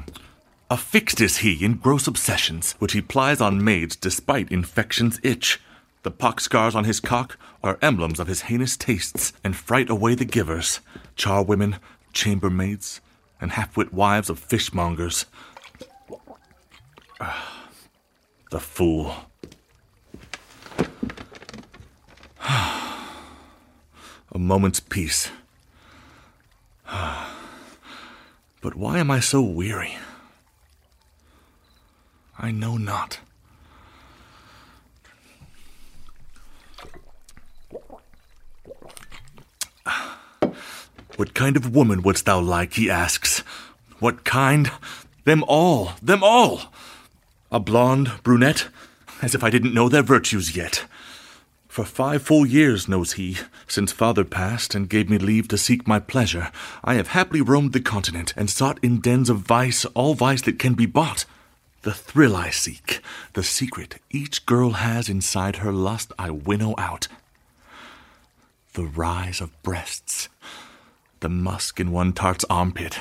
Affixed 0.70 1.20
is 1.20 1.38
he 1.38 1.64
in 1.64 1.74
gross 1.74 2.06
obsessions, 2.06 2.72
which 2.78 2.92
he 2.92 3.00
plies 3.00 3.40
on 3.40 3.62
maids 3.62 3.96
despite 3.96 4.50
infection's 4.50 5.20
itch. 5.22 5.60
The 6.04 6.10
pock 6.10 6.38
scars 6.38 6.74
on 6.74 6.84
his 6.84 7.00
cock 7.00 7.38
are 7.62 7.78
emblems 7.80 8.20
of 8.20 8.26
his 8.26 8.42
heinous 8.42 8.76
tastes, 8.76 9.32
and 9.42 9.56
fright 9.56 9.88
away 9.88 10.14
the 10.14 10.26
givers, 10.26 10.80
charwomen, 11.16 11.78
chambermaids, 12.12 13.00
and 13.40 13.52
half-wit 13.52 13.92
wives 13.92 14.28
of 14.30 14.38
fishmongers. 14.38 15.24
The 18.50 18.60
fool. 18.60 19.16
A 24.30 24.38
moment's 24.38 24.80
peace. 24.80 25.30
But 28.60 28.76
why 28.76 28.98
am 28.98 29.10
I 29.10 29.20
so 29.20 29.42
weary? 29.42 29.96
I 32.38 32.50
know 32.50 32.76
not. 32.76 33.20
What 41.16 41.34
kind 41.34 41.56
of 41.56 41.74
woman 41.74 42.02
wouldst 42.02 42.26
thou 42.26 42.40
like? 42.40 42.74
he 42.74 42.90
asks. 42.90 43.40
What 44.00 44.24
kind? 44.24 44.70
Them 45.24 45.44
all, 45.46 45.92
them 46.02 46.22
all. 46.22 46.72
A 47.52 47.60
blonde, 47.60 48.10
brunette, 48.22 48.68
as 49.22 49.34
if 49.34 49.44
I 49.44 49.50
didn't 49.50 49.74
know 49.74 49.88
their 49.88 50.02
virtues 50.02 50.56
yet. 50.56 50.84
For 51.68 51.84
five 51.84 52.22
full 52.22 52.46
years 52.46 52.88
knows 52.88 53.14
he, 53.14 53.36
since 53.66 53.90
father 53.90 54.22
passed 54.24 54.74
and 54.74 54.88
gave 54.88 55.10
me 55.10 55.18
leave 55.18 55.48
to 55.48 55.58
seek 55.58 55.88
my 55.88 55.98
pleasure, 55.98 56.52
I 56.84 56.94
have 56.94 57.08
happily 57.08 57.40
roamed 57.40 57.72
the 57.72 57.80
continent 57.80 58.32
and 58.36 58.48
sought 58.48 58.78
in 58.82 59.00
dens 59.00 59.28
of 59.28 59.38
vice 59.38 59.84
all 59.86 60.14
vice 60.14 60.42
that 60.42 60.58
can 60.58 60.74
be 60.74 60.86
bought. 60.86 61.24
The 61.82 61.92
thrill 61.92 62.36
I 62.36 62.50
seek, 62.50 63.00
the 63.32 63.42
secret 63.42 64.00
each 64.10 64.46
girl 64.46 64.70
has 64.70 65.08
inside 65.08 65.56
her 65.56 65.72
lust, 65.72 66.12
I 66.18 66.30
winnow 66.30 66.74
out. 66.78 67.08
The 68.74 68.84
rise 68.84 69.40
of 69.40 69.60
breasts, 69.62 70.28
the 71.24 71.28
musk 71.30 71.80
in 71.80 71.90
one 71.90 72.12
tart's 72.12 72.44
armpit, 72.50 72.98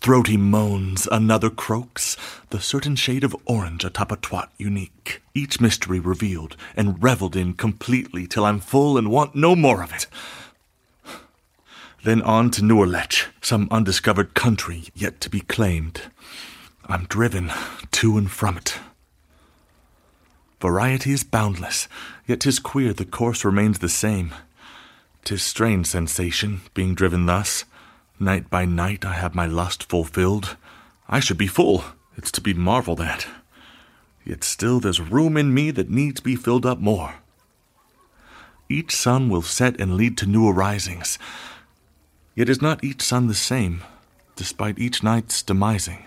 Throaty 0.00 0.36
moans, 0.36 1.08
another 1.10 1.50
croaks, 1.50 2.16
the 2.50 2.60
certain 2.60 2.94
shade 2.94 3.24
of 3.24 3.34
orange 3.44 3.84
atop 3.84 4.12
a 4.12 4.16
twat 4.16 4.50
unique. 4.56 5.20
Each 5.34 5.60
mystery 5.60 5.98
revealed 5.98 6.56
and 6.76 7.02
revelled 7.02 7.34
in 7.34 7.54
completely 7.54 8.28
till 8.28 8.44
I'm 8.44 8.60
full 8.60 8.96
and 8.96 9.10
want 9.10 9.34
no 9.34 9.56
more 9.56 9.82
of 9.82 9.92
it. 9.92 10.06
Then 12.04 12.22
on 12.22 12.52
to 12.52 12.62
Newerlech, 12.62 13.24
some 13.40 13.66
undiscovered 13.72 14.34
country 14.34 14.84
yet 14.94 15.20
to 15.22 15.28
be 15.28 15.40
claimed. 15.40 16.02
I'm 16.86 17.06
driven 17.06 17.50
to 17.90 18.16
and 18.16 18.30
from 18.30 18.58
it. 18.58 18.78
Variety 20.60 21.10
is 21.10 21.24
boundless, 21.24 21.88
yet 22.28 22.40
'tis 22.40 22.60
queer 22.60 22.92
the 22.92 23.04
course 23.04 23.44
remains 23.44 23.80
the 23.80 23.88
same. 23.88 24.32
'Tis 25.24 25.42
strange 25.42 25.86
sensation, 25.86 26.60
being 26.74 26.94
driven 26.94 27.24
thus. 27.26 27.64
Night 28.20 28.50
by 28.50 28.64
night 28.64 29.04
I 29.04 29.14
have 29.14 29.34
my 29.34 29.46
lust 29.46 29.88
fulfilled. 29.88 30.56
I 31.08 31.18
should 31.20 31.38
be 31.38 31.46
full, 31.46 31.84
it's 32.16 32.30
to 32.32 32.40
be 32.40 32.52
marveled 32.54 33.00
at. 33.00 33.26
Yet 34.24 34.44
still 34.44 34.80
there's 34.80 35.00
room 35.00 35.36
in 35.36 35.52
me 35.54 35.70
that 35.70 35.90
needs 35.90 36.20
be 36.20 36.36
filled 36.36 36.66
up 36.66 36.78
more. 36.78 37.14
Each 38.68 38.94
sun 38.94 39.28
will 39.28 39.42
set 39.42 39.80
and 39.80 39.96
lead 39.96 40.16
to 40.18 40.26
new 40.26 40.48
arisings. 40.48 41.18
Yet 42.34 42.48
is 42.48 42.62
not 42.62 42.84
each 42.84 43.02
sun 43.02 43.26
the 43.26 43.34
same. 43.34 43.82
despite 44.36 44.78
each 44.78 45.02
night's 45.02 45.42
demising. 45.42 46.02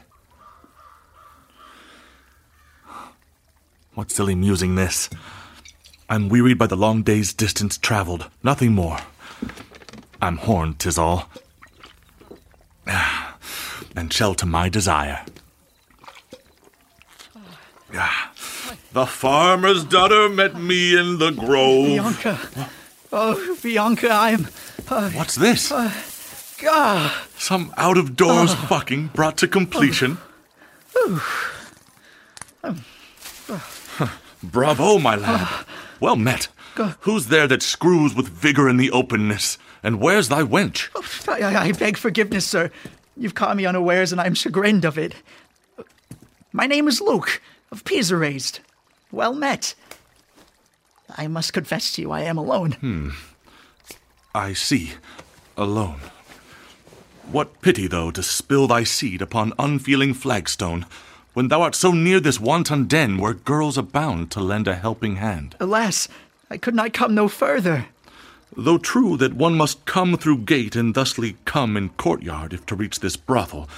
What 3.93 4.12
silly 4.12 4.36
musing 4.36 4.75
this? 4.75 5.09
I'm 6.09 6.29
wearied 6.29 6.57
by 6.57 6.67
the 6.67 6.77
long 6.77 7.03
day's 7.03 7.33
distance 7.33 7.77
traveled, 7.77 8.29
nothing 8.43 8.73
more. 8.73 8.97
I'm 10.21 10.37
horned, 10.37 10.79
'tis 10.79 10.97
all, 10.97 11.29
and 13.95 14.11
shall 14.13 14.33
to 14.35 14.45
my 14.45 14.69
desire. 14.69 15.25
Ah, 17.93 18.31
The 18.93 19.05
farmer's 19.05 19.83
daughter 19.83 20.27
met 20.29 20.55
me 20.55 20.97
in 20.97 21.19
the 21.19 21.31
grove. 21.31 21.85
Bianca. 21.87 22.39
Oh, 23.11 23.57
Bianca, 23.61 24.09
I'm. 24.11 24.47
Uh, 24.89 25.09
What's 25.11 25.35
this? 25.35 25.71
uh, 25.71 25.91
God. 26.61 27.11
Some 27.37 27.73
out 27.77 27.97
of 27.97 28.15
doors 28.15 28.53
fucking 28.53 29.07
brought 29.13 29.37
to 29.37 29.47
completion? 29.47 30.17
Bravo, 34.43 34.99
my 34.99 35.15
lad. 35.15 35.47
Well 36.00 36.16
met. 36.16 36.48
Who's 37.01 37.27
there 37.27 37.48
that 37.48 37.63
screws 37.63 38.13
with 38.13 38.27
vigor 38.27 38.70
in 38.70 38.77
the 38.77 38.92
openness? 38.92 39.58
And 39.84 40.00
where's 40.00 40.30
thy 40.30 40.42
wench? 40.44 40.89
I, 41.27 41.42
I, 41.42 41.63
I 41.68 41.72
beg 41.72 41.98
forgiveness, 41.98 42.46
sir. 42.46 42.72
You've 43.16 43.36
caught 43.36 43.58
me 43.58 43.66
unawares, 43.66 44.12
and 44.12 44.22
I'm 44.22 44.36
chagrined 44.36 44.86
of 44.86 44.98
it. 44.98 45.16
My 46.51 46.68
name 46.68 46.88
is 46.88 47.01
Luke, 47.01 47.42
of 47.72 47.84
Pisa 47.84 48.16
raised. 48.16 48.60
Well 49.12 49.34
met. 49.34 49.74
I 51.18 51.27
must 51.27 51.54
confess 51.54 51.94
to 51.94 52.01
you, 52.01 52.12
I 52.12 52.22
am 52.22 52.38
alone. 52.38 52.74
Hmm. 52.74 53.10
I 54.36 54.54
see. 54.54 54.92
Alone. 55.56 56.00
What 57.32 57.62
pity, 57.62 57.88
though, 57.88 58.12
to 58.12 58.22
spill 58.22 58.68
thy 58.68 58.84
seed 58.84 59.22
upon 59.22 59.54
unfeeling 59.58 60.13
flagstone, 60.13 60.86
when 61.38 61.50
thou 61.50 61.62
art 61.62 61.75
so 61.75 61.91
near 61.91 62.20
this 62.20 62.39
wanton 62.39 62.86
den 62.86 63.20
where 63.20 63.36
girls 63.36 63.77
abound 63.77 64.32
to 64.32 64.39
lend 64.39 64.67
a 64.67 64.74
helping 64.74 65.17
hand. 65.17 65.56
Alas, 65.60 66.08
I 66.50 66.58
could 66.58 66.74
not 66.74 66.94
come 66.94 67.13
no 67.13 67.27
further. 67.27 67.89
Though 68.56 68.79
true 68.79 69.17
that 69.17 69.36
one 69.36 69.53
must 69.53 69.86
come 69.86 70.17
through 70.17 70.39
gate 70.39 70.75
and 70.75 70.96
thusly 70.96 71.38
come 71.46 71.77
in 71.77 71.89
courtyard 71.89 72.53
if 72.53 72.65
to 72.65 72.75
reach 72.75 73.01
this 73.01 73.15
brothel, 73.15 73.70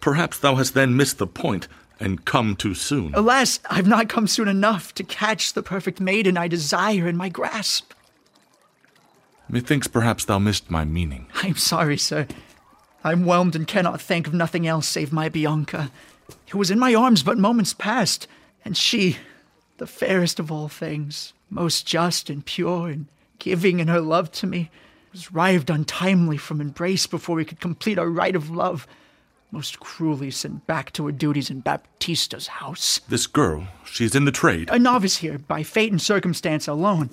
perhaps 0.00 0.38
thou 0.38 0.54
hast 0.54 0.72
then 0.72 0.96
missed 0.96 1.18
the 1.18 1.26
point 1.26 1.68
and 2.00 2.24
come 2.24 2.56
too 2.56 2.72
soon. 2.72 3.12
Alas, 3.14 3.60
I've 3.68 3.86
not 3.86 4.08
come 4.08 4.26
soon 4.26 4.48
enough 4.48 4.94
to 4.94 5.04
catch 5.04 5.52
the 5.52 5.62
perfect 5.62 6.00
maiden 6.00 6.38
I 6.38 6.48
desire 6.48 7.06
in 7.06 7.18
my 7.18 7.28
grasp. 7.28 7.92
Methinks 9.50 9.86
perhaps 9.86 10.24
thou 10.24 10.38
missed 10.38 10.70
my 10.70 10.86
meaning. 10.86 11.26
I'm 11.34 11.56
sorry, 11.56 11.98
sir. 11.98 12.26
I'm 13.04 13.26
whelmed 13.26 13.54
and 13.54 13.66
cannot 13.66 14.00
think 14.00 14.26
of 14.26 14.32
nothing 14.32 14.66
else 14.66 14.88
save 14.88 15.12
my 15.12 15.28
Bianca, 15.28 15.90
who 16.50 16.58
was 16.58 16.70
in 16.70 16.78
my 16.78 16.94
arms 16.94 17.22
but 17.22 17.38
moments 17.38 17.74
past, 17.74 18.26
and 18.64 18.76
she, 18.76 19.16
the 19.78 19.86
fairest 19.86 20.38
of 20.38 20.50
all 20.50 20.68
things, 20.68 21.32
most 21.50 21.86
just 21.86 22.30
and 22.30 22.44
pure 22.44 22.88
and 22.88 23.06
giving 23.38 23.80
in 23.80 23.88
her 23.88 24.00
love 24.00 24.30
to 24.32 24.46
me, 24.46 24.70
was 25.12 25.32
rived 25.32 25.68
untimely 25.68 26.36
from 26.36 26.60
embrace 26.60 27.06
before 27.06 27.36
we 27.36 27.44
could 27.44 27.60
complete 27.60 27.98
our 27.98 28.08
rite 28.08 28.36
of 28.36 28.50
love, 28.50 28.86
most 29.50 29.78
cruelly 29.80 30.30
sent 30.30 30.66
back 30.66 30.92
to 30.92 31.04
her 31.06 31.12
duties 31.12 31.50
in 31.50 31.60
Baptista's 31.60 32.46
house. 32.46 33.00
This 33.08 33.26
girl, 33.26 33.68
she's 33.84 34.14
in 34.14 34.24
the 34.24 34.32
trade. 34.32 34.70
A 34.72 34.78
novice 34.78 35.18
here, 35.18 35.38
by 35.38 35.62
fate 35.62 35.92
and 35.92 36.00
circumstance 36.00 36.66
alone. 36.66 37.10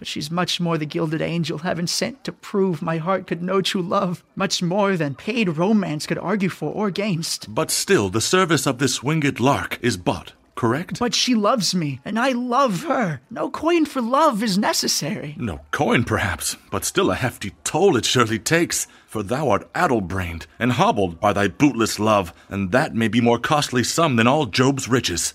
But 0.00 0.06
she's 0.08 0.30
much 0.30 0.60
more 0.60 0.78
the 0.78 0.86
gilded 0.86 1.20
angel 1.20 1.58
heaven 1.58 1.86
sent 1.86 2.24
to 2.24 2.32
prove 2.32 2.80
my 2.80 2.96
heart 2.96 3.26
could 3.26 3.42
know 3.42 3.60
true 3.60 3.82
love, 3.82 4.24
much 4.34 4.62
more 4.62 4.96
than 4.96 5.14
paid 5.14 5.58
romance 5.58 6.06
could 6.06 6.16
argue 6.16 6.48
for 6.48 6.72
or 6.72 6.86
against. 6.88 7.54
But 7.54 7.70
still, 7.70 8.08
the 8.08 8.22
service 8.22 8.66
of 8.66 8.78
this 8.78 9.02
winged 9.02 9.40
lark 9.40 9.78
is 9.82 9.98
bought, 9.98 10.32
correct? 10.54 10.98
But 10.98 11.14
she 11.14 11.34
loves 11.34 11.74
me, 11.74 12.00
and 12.02 12.18
I 12.18 12.32
love 12.32 12.84
her. 12.84 13.20
No 13.28 13.50
coin 13.50 13.84
for 13.84 14.00
love 14.00 14.42
is 14.42 14.56
necessary. 14.56 15.34
No 15.36 15.60
coin, 15.70 16.04
perhaps, 16.04 16.56
but 16.70 16.86
still 16.86 17.10
a 17.10 17.14
hefty 17.14 17.52
toll 17.62 17.94
it 17.98 18.06
surely 18.06 18.38
takes. 18.38 18.86
For 19.06 19.22
thou 19.22 19.50
art 19.50 19.68
addle-brained 19.74 20.46
and 20.58 20.72
hobbled 20.72 21.20
by 21.20 21.34
thy 21.34 21.48
bootless 21.48 21.98
love, 21.98 22.32
and 22.48 22.72
that 22.72 22.94
may 22.94 23.08
be 23.08 23.20
more 23.20 23.38
costly 23.38 23.84
sum 23.84 24.16
than 24.16 24.26
all 24.26 24.46
Job's 24.46 24.88
riches. 24.88 25.34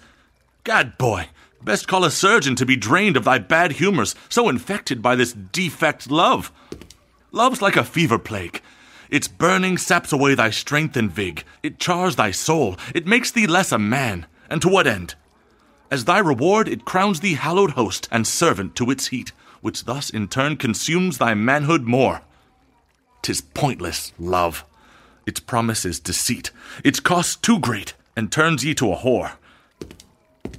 Gad, 0.63 0.97
boy, 0.97 1.28
best 1.65 1.88
call 1.88 2.06
a 2.06 2.12
surgeon 2.12 2.56
to 2.56 2.65
be 2.65 2.75
drained 2.75 3.17
of 3.17 3.25
thy 3.25 3.39
bad 3.39 3.73
humors, 3.73 4.15
so 4.30 4.47
infected 4.47 5.01
by 5.01 5.15
this 5.15 5.34
defect 5.34 6.10
love. 6.10 6.51
Love's 7.32 7.62
like 7.62 7.75
a 7.75 7.84
fever 7.84 8.19
plague. 8.19 8.62
Its 9.10 9.28
burning 9.28 9.78
saps 9.78 10.13
away 10.13 10.36
thy 10.36 10.51
strength 10.51 10.95
and 10.95 11.12
vig. 11.12 11.43
It 11.63 11.80
chars 11.80 12.15
thy 12.15 12.32
soul. 12.32 12.78
It 12.93 13.08
makes 13.08 13.32
thee 13.32 13.47
less 13.47 13.71
a 13.71 13.80
man. 13.80 14.25
And 14.49 14.62
to 14.62 14.69
what 14.69 14.88
end? 14.88 15.15
As 15.91 16.06
thy 16.06 16.19
reward, 16.19 16.67
it 16.67 16.86
crowns 16.86 17.19
thee 17.19 17.34
hallowed 17.34 17.71
host 17.71 18.08
and 18.12 18.25
servant 18.25 18.75
to 18.75 18.89
its 18.89 19.08
heat, 19.08 19.32
which 19.62 19.86
thus 19.86 20.10
in 20.10 20.28
turn 20.28 20.58
consumes 20.58 21.17
thy 21.17 21.34
manhood 21.34 21.84
more. 21.84 22.21
'Tis 23.21 23.41
pointless, 23.41 24.13
love. 24.19 24.63
Its 25.25 25.39
promise 25.39 25.86
is 25.86 25.99
deceit. 25.99 26.51
Its 26.84 26.99
cost 26.99 27.41
too 27.41 27.60
great, 27.60 27.93
and 28.15 28.32
turns 28.32 28.63
ye 28.63 28.75
to 28.75 28.91
a 28.91 28.97
whore. 28.97 29.34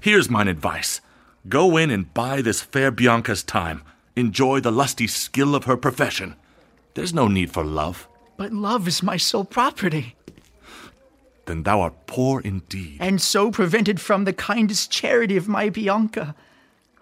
Here's 0.06 0.30
mine 0.30 0.46
advice. 0.46 1.00
Go 1.48 1.76
in 1.76 1.90
and 1.90 2.14
buy 2.14 2.40
this 2.40 2.60
fair 2.62 2.92
Bianca's 2.92 3.42
time. 3.42 3.82
Enjoy 4.14 4.60
the 4.60 4.70
lusty 4.70 5.08
skill 5.08 5.56
of 5.56 5.64
her 5.64 5.76
profession. 5.76 6.36
There's 6.94 7.12
no 7.12 7.26
need 7.26 7.50
for 7.50 7.64
love. 7.64 8.06
But 8.36 8.52
love 8.52 8.86
is 8.86 9.02
my 9.02 9.16
sole 9.16 9.44
property, 9.44 10.14
Then 11.46 11.64
thou 11.64 11.80
art 11.80 12.06
poor 12.06 12.40
indeed. 12.40 12.98
and 13.00 13.20
so 13.20 13.50
prevented 13.50 14.00
from 14.00 14.26
the 14.26 14.32
kindest 14.32 14.92
charity 14.92 15.36
of 15.36 15.48
my 15.48 15.70
Bianca. 15.70 16.36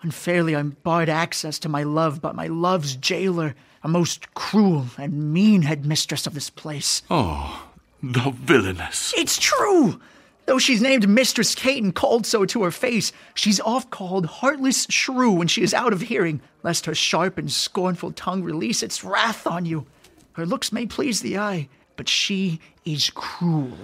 Unfairly 0.01 0.57
I'm 0.57 0.79
barred 0.83 1.11
access 1.11 1.59
to 1.59 1.69
my 1.69 1.83
love, 1.83 2.23
but 2.23 2.35
my 2.35 2.47
love's 2.47 2.97
jailer, 2.97 3.55
a 3.83 3.89
most 3.89 4.33
cruel 4.33 4.87
and 4.97 5.31
mean 5.31 5.61
headmistress 5.61 6.27
of 6.27 6.33
this 6.33 6.49
place. 6.49 7.03
Oh, 7.11 7.67
the 8.03 8.31
villainess. 8.31 9.13
It's 9.15 9.37
true! 9.37 10.01
Though 10.47 10.59
she's 10.59 10.83
named 10.83 11.09
Mistress 11.09 11.55
Kate 11.55 11.83
and 11.83 11.95
called 11.95 12.27
so 12.27 12.45
to 12.45 12.63
her 12.65 12.71
face, 12.71 13.13
she's 13.35 13.61
oft 13.61 13.91
called 13.91 14.27
heartless 14.27 14.87
shrew 14.91 15.33
when 15.33 15.49
she 15.49 15.63
is 15.63 15.73
out 15.73 15.93
of 15.93 16.03
hearing, 16.03 16.43
lest 16.63 16.85
her 16.87 16.95
sharp 16.95 17.39
and 17.39 17.51
scornful 17.51 18.13
tongue 18.13 18.43
release 18.43 18.83
its 18.83 19.03
wrath 19.03 19.47
on 19.47 19.65
you. 19.65 19.87
Her 20.33 20.45
looks 20.45 20.73
may 20.73 20.85
please 20.85 21.21
the 21.21 21.39
eye, 21.39 21.69
but 21.97 22.09
she 22.09 22.61
is 22.85 23.11
cruel. 23.15 23.79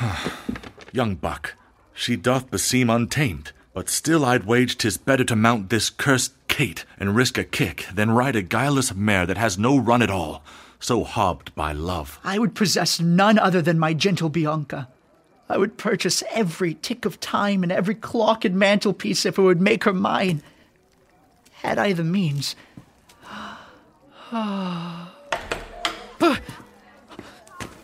Young 0.92 1.14
buck, 1.14 1.54
she 1.92 2.16
doth 2.16 2.50
beseem 2.50 2.90
untamed, 2.90 3.52
but 3.72 3.88
still 3.88 4.24
I'd 4.24 4.44
wage 4.44 4.76
'tis 4.76 4.96
better 4.96 5.24
to 5.24 5.36
mount 5.36 5.70
this 5.70 5.90
cursed 5.90 6.34
Kate 6.48 6.84
and 6.98 7.14
risk 7.14 7.38
a 7.38 7.44
kick 7.44 7.86
than 7.92 8.10
ride 8.10 8.36
a 8.36 8.42
guileless 8.42 8.94
mare 8.94 9.26
that 9.26 9.36
has 9.38 9.58
no 9.58 9.76
run 9.76 10.02
at 10.02 10.10
all, 10.10 10.42
so 10.80 11.04
hobbed 11.04 11.54
by 11.54 11.72
love. 11.72 12.18
I 12.24 12.38
would 12.38 12.54
possess 12.54 13.00
none 13.00 13.38
other 13.38 13.62
than 13.62 13.78
my 13.78 13.94
gentle 13.94 14.28
Bianca. 14.28 14.88
I 15.54 15.56
would 15.56 15.78
purchase 15.78 16.24
every 16.32 16.74
tick 16.74 17.04
of 17.04 17.20
time 17.20 17.62
and 17.62 17.70
every 17.70 17.94
clock 17.94 18.44
and 18.44 18.58
mantelpiece 18.58 19.24
if 19.24 19.38
it 19.38 19.42
would 19.42 19.60
make 19.60 19.84
her 19.84 19.92
mine. 19.92 20.42
Had 21.52 21.78
I 21.78 21.92
the 21.92 22.02
means. 22.02 22.56
the 24.32 25.06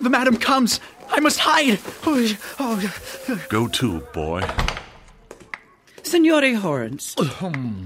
madam 0.01 0.37
comes. 0.37 0.81
I 1.11 1.21
must 1.21 1.39
hide. 1.39 1.79
Go 3.49 3.69
to, 3.69 4.01
boy. 4.13 4.43
Signore 6.03 6.57
Horence, 6.57 7.15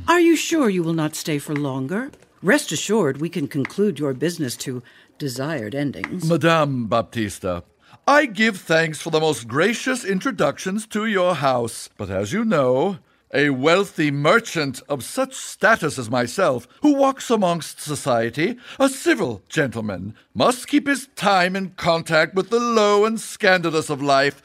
are 0.09 0.20
you 0.20 0.35
sure 0.35 0.70
you 0.70 0.83
will 0.83 0.94
not 0.94 1.14
stay 1.14 1.38
for 1.38 1.55
longer? 1.55 2.11
Rest 2.42 2.73
assured, 2.73 3.20
we 3.20 3.29
can 3.29 3.49
conclude 3.49 3.99
your 3.99 4.14
business 4.14 4.57
to 4.59 4.83
desired 5.18 5.75
endings. 5.75 6.27
Madame 6.27 6.88
Baptista, 6.88 7.64
I 8.07 8.27
give 8.27 8.61
thanks 8.61 9.01
for 9.01 9.09
the 9.09 9.21
most 9.21 9.49
gracious 9.49 10.05
introductions 10.05 10.87
to 10.88 11.07
your 11.07 11.37
house. 11.37 11.88
But 11.97 12.11
as 12.11 12.35
you 12.35 12.45
know, 12.45 12.99
a 13.33 13.49
wealthy 13.49 14.11
merchant 14.11 14.83
of 14.90 15.03
such 15.03 15.35
status 15.35 15.99
as 15.99 16.11
myself, 16.11 16.69
who 16.83 16.97
walks 16.97 17.31
amongst 17.31 17.81
society, 17.81 18.59
a 18.79 18.90
civil 18.90 19.43
gentleman, 19.49 20.14
must 20.35 20.69
keep 20.69 20.87
his 20.87 21.09
time 21.17 21.57
in 21.57 21.71
contact 21.71 22.35
with 22.35 22.51
the 22.51 22.61
low 22.61 23.07
and 23.07 23.19
scandalous 23.19 23.88
of 23.88 24.03
life 24.03 24.43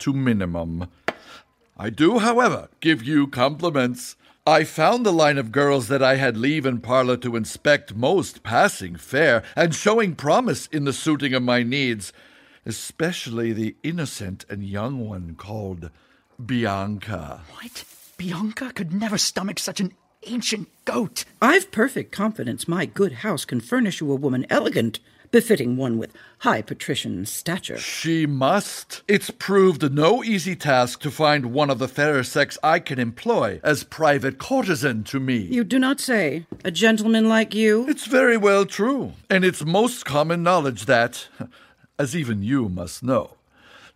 to 0.00 0.12
minimum. 0.12 0.88
I 1.78 1.88
do, 1.88 2.18
however, 2.18 2.68
give 2.80 3.02
you 3.02 3.26
compliments. 3.26 4.16
I 4.46 4.64
found 4.64 5.06
the 5.06 5.14
line 5.14 5.38
of 5.38 5.50
girls 5.50 5.88
that 5.88 6.02
I 6.02 6.16
had 6.16 6.36
leave 6.36 6.66
in 6.66 6.82
parlor 6.82 7.16
to 7.18 7.36
inspect 7.36 7.94
most 7.94 8.42
passing 8.42 8.96
fair 8.96 9.42
and 9.56 9.74
showing 9.74 10.14
promise 10.14 10.66
in 10.66 10.84
the 10.84 10.92
suiting 10.92 11.32
of 11.32 11.42
my 11.42 11.62
needs, 11.62 12.12
especially 12.64 13.52
the 13.52 13.76
innocent 13.82 14.44
and 14.48 14.64
young 14.64 15.06
one 15.06 15.34
called 15.34 15.90
Bianca. 16.44 17.42
What? 17.60 17.84
Bianca 18.16 18.72
could 18.72 18.92
never 18.92 19.18
stomach 19.18 19.58
such 19.58 19.80
an 19.80 19.92
ancient 20.24 20.68
goat. 20.84 21.24
I've 21.40 21.72
perfect 21.72 22.12
confidence 22.12 22.68
my 22.68 22.86
good 22.86 23.12
house 23.12 23.44
can 23.44 23.60
furnish 23.60 24.00
you 24.00 24.12
a 24.12 24.16
woman 24.16 24.46
elegant, 24.48 25.00
befitting 25.32 25.76
one 25.78 25.98
with 25.98 26.12
high 26.40 26.62
patrician 26.62 27.26
stature. 27.26 27.78
She 27.78 28.26
must. 28.26 29.02
It's 29.08 29.30
proved 29.30 29.90
no 29.92 30.22
easy 30.22 30.54
task 30.54 31.00
to 31.00 31.10
find 31.10 31.46
one 31.46 31.70
of 31.70 31.78
the 31.78 31.88
fairer 31.88 32.22
sex 32.22 32.58
I 32.62 32.78
can 32.78 33.00
employ 33.00 33.58
as 33.64 33.82
private 33.82 34.38
courtesan 34.38 35.04
to 35.04 35.18
me. 35.18 35.38
You 35.38 35.64
do 35.64 35.78
not 35.78 35.98
say. 35.98 36.46
A 36.64 36.70
gentleman 36.70 37.28
like 37.28 37.54
you? 37.54 37.88
It's 37.88 38.06
very 38.06 38.36
well 38.36 38.66
true, 38.66 39.14
and 39.28 39.44
it's 39.44 39.64
most 39.64 40.04
common 40.04 40.42
knowledge 40.42 40.84
that, 40.84 41.26
as 41.98 42.16
even 42.16 42.42
you 42.42 42.68
must 42.68 43.02
know, 43.02 43.36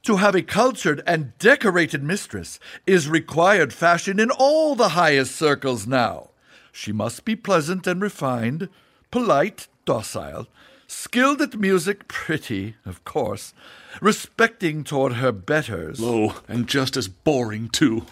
to 0.02 0.16
have 0.16 0.35
a 0.35 0.42
cultured 0.42 1.02
and 1.06 1.37
decorated 1.38 2.02
mistress 2.02 2.61
is 2.87 3.09
required 3.09 3.72
fashion 3.72 4.20
in 4.20 4.30
all 4.30 4.74
the 4.74 4.90
highest 4.90 5.35
circles 5.35 5.87
now. 5.87 6.30
She 6.70 6.92
must 6.92 7.24
be 7.24 7.35
pleasant 7.35 7.87
and 7.87 8.00
refined, 8.00 8.68
polite, 9.11 9.66
docile, 9.85 10.46
skilled 10.87 11.40
at 11.42 11.59
music, 11.59 12.06
pretty, 12.06 12.76
of 12.85 13.02
course, 13.04 13.52
respecting 14.00 14.85
toward 14.85 15.14
her 15.14 15.32
betters. 15.32 15.98
Low, 15.98 16.35
and 16.46 16.68
just 16.68 16.96
as 16.96 17.09
boring, 17.09 17.68
too. 17.68 18.06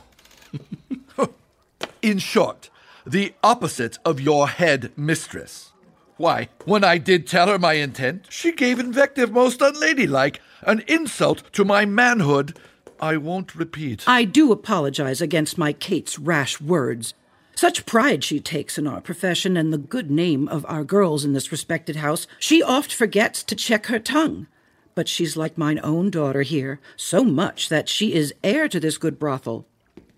In 2.03 2.19
short, 2.19 2.71
the 3.07 3.35
opposite 3.43 3.99
of 4.05 4.21
your 4.21 4.49
head 4.49 4.93
mistress. 4.97 5.73
Why, 6.17 6.49
when 6.65 6.85
I 6.85 6.99
did 6.99 7.27
tell 7.27 7.49
her 7.49 7.59
my 7.59 7.75
intent, 7.75 8.27
she 8.31 8.53
gave 8.53 8.79
invective 8.79 9.33
most 9.33 9.61
unladylike, 9.61 10.41
an 10.63 10.85
insult 10.87 11.43
to 11.53 11.65
my 11.65 11.85
manhood. 11.85 12.57
I 13.01 13.17
won't 13.17 13.55
repeat. 13.55 14.05
I 14.07 14.25
do 14.25 14.53
apologize 14.53 15.21
against 15.21 15.59
my 15.59 15.73
Kate's 15.73 16.19
rash 16.19 16.61
words. 16.61 17.15
Such 17.57 17.87
pride 17.87 18.23
she 18.23 18.41
takes 18.41 18.79
in 18.79 18.87
our 18.87 19.01
profession 19.01 19.57
and 19.57 19.73
the 19.73 19.79
good 19.79 20.11
name 20.11 20.49
of 20.49 20.65
our 20.69 20.85
girls 20.85 21.25
in 21.25 21.33
this 21.33 21.53
respected 21.53 21.97
house, 21.97 22.27
she 22.39 22.63
oft 22.63 22.93
forgets 22.93 23.43
to 23.45 23.57
check 23.57 23.87
her 23.87 23.99
tongue. 23.99 24.47
But 24.95 25.09
she's 25.09 25.37
like 25.37 25.59
mine 25.59 25.81
own 25.83 26.11
daughter 26.11 26.43
here, 26.43 26.81
so 26.97 27.25
much 27.25 27.69
that 27.69 27.89
she 27.89 28.15
is 28.15 28.35
heir 28.45 28.69
to 28.69 28.79
this 28.79 28.99
good 28.99 29.19
brothel. 29.19 29.67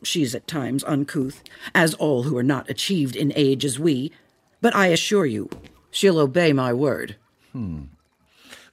She's 0.02 0.34
at 0.34 0.46
times 0.46 0.84
uncouth, 0.84 1.42
as 1.74 1.94
all 1.94 2.24
who 2.24 2.36
are 2.36 2.42
not 2.42 2.68
achieved 2.68 3.16
in 3.16 3.32
age 3.34 3.64
as 3.64 3.78
we, 3.78 4.12
but 4.60 4.74
I 4.74 4.88
assure 4.88 5.26
you, 5.26 5.48
she'll 5.96 6.18
obey 6.18 6.52
my 6.52 6.74
word. 6.74 7.16
Hmm. 7.52 7.84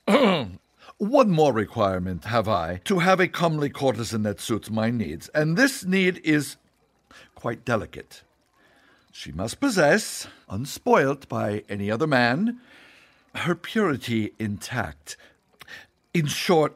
One 0.97 1.29
more 1.31 1.53
requirement 1.53 2.25
have 2.25 2.49
I 2.49 2.81
to 2.83 2.99
have 2.99 3.21
a 3.21 3.29
comely 3.29 3.69
courtesan 3.69 4.23
that 4.23 4.41
suits 4.41 4.69
my 4.69 4.89
needs, 4.89 5.29
and 5.29 5.55
this 5.55 5.85
need 5.85 6.19
is 6.25 6.57
quite 7.33 7.63
delicate. 7.63 8.23
She 9.11 9.31
must 9.31 9.61
possess, 9.61 10.27
unspoilt 10.49 11.29
by 11.29 11.63
any 11.69 11.89
other 11.89 12.07
man, 12.07 12.59
her 13.35 13.55
purity 13.55 14.33
intact. 14.37 15.15
In 16.13 16.27
short, 16.27 16.73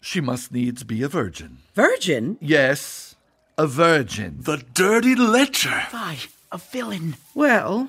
she 0.00 0.20
must 0.20 0.52
needs 0.52 0.84
be 0.84 1.02
a 1.02 1.08
virgin. 1.08 1.58
Virgin? 1.74 2.36
Yes, 2.40 3.16
a 3.56 3.66
virgin. 3.66 4.38
The 4.40 4.62
dirty 4.74 5.14
lecher! 5.14 5.86
Fie, 5.90 6.28
a 6.52 6.58
villain. 6.58 7.16
Well, 7.34 7.88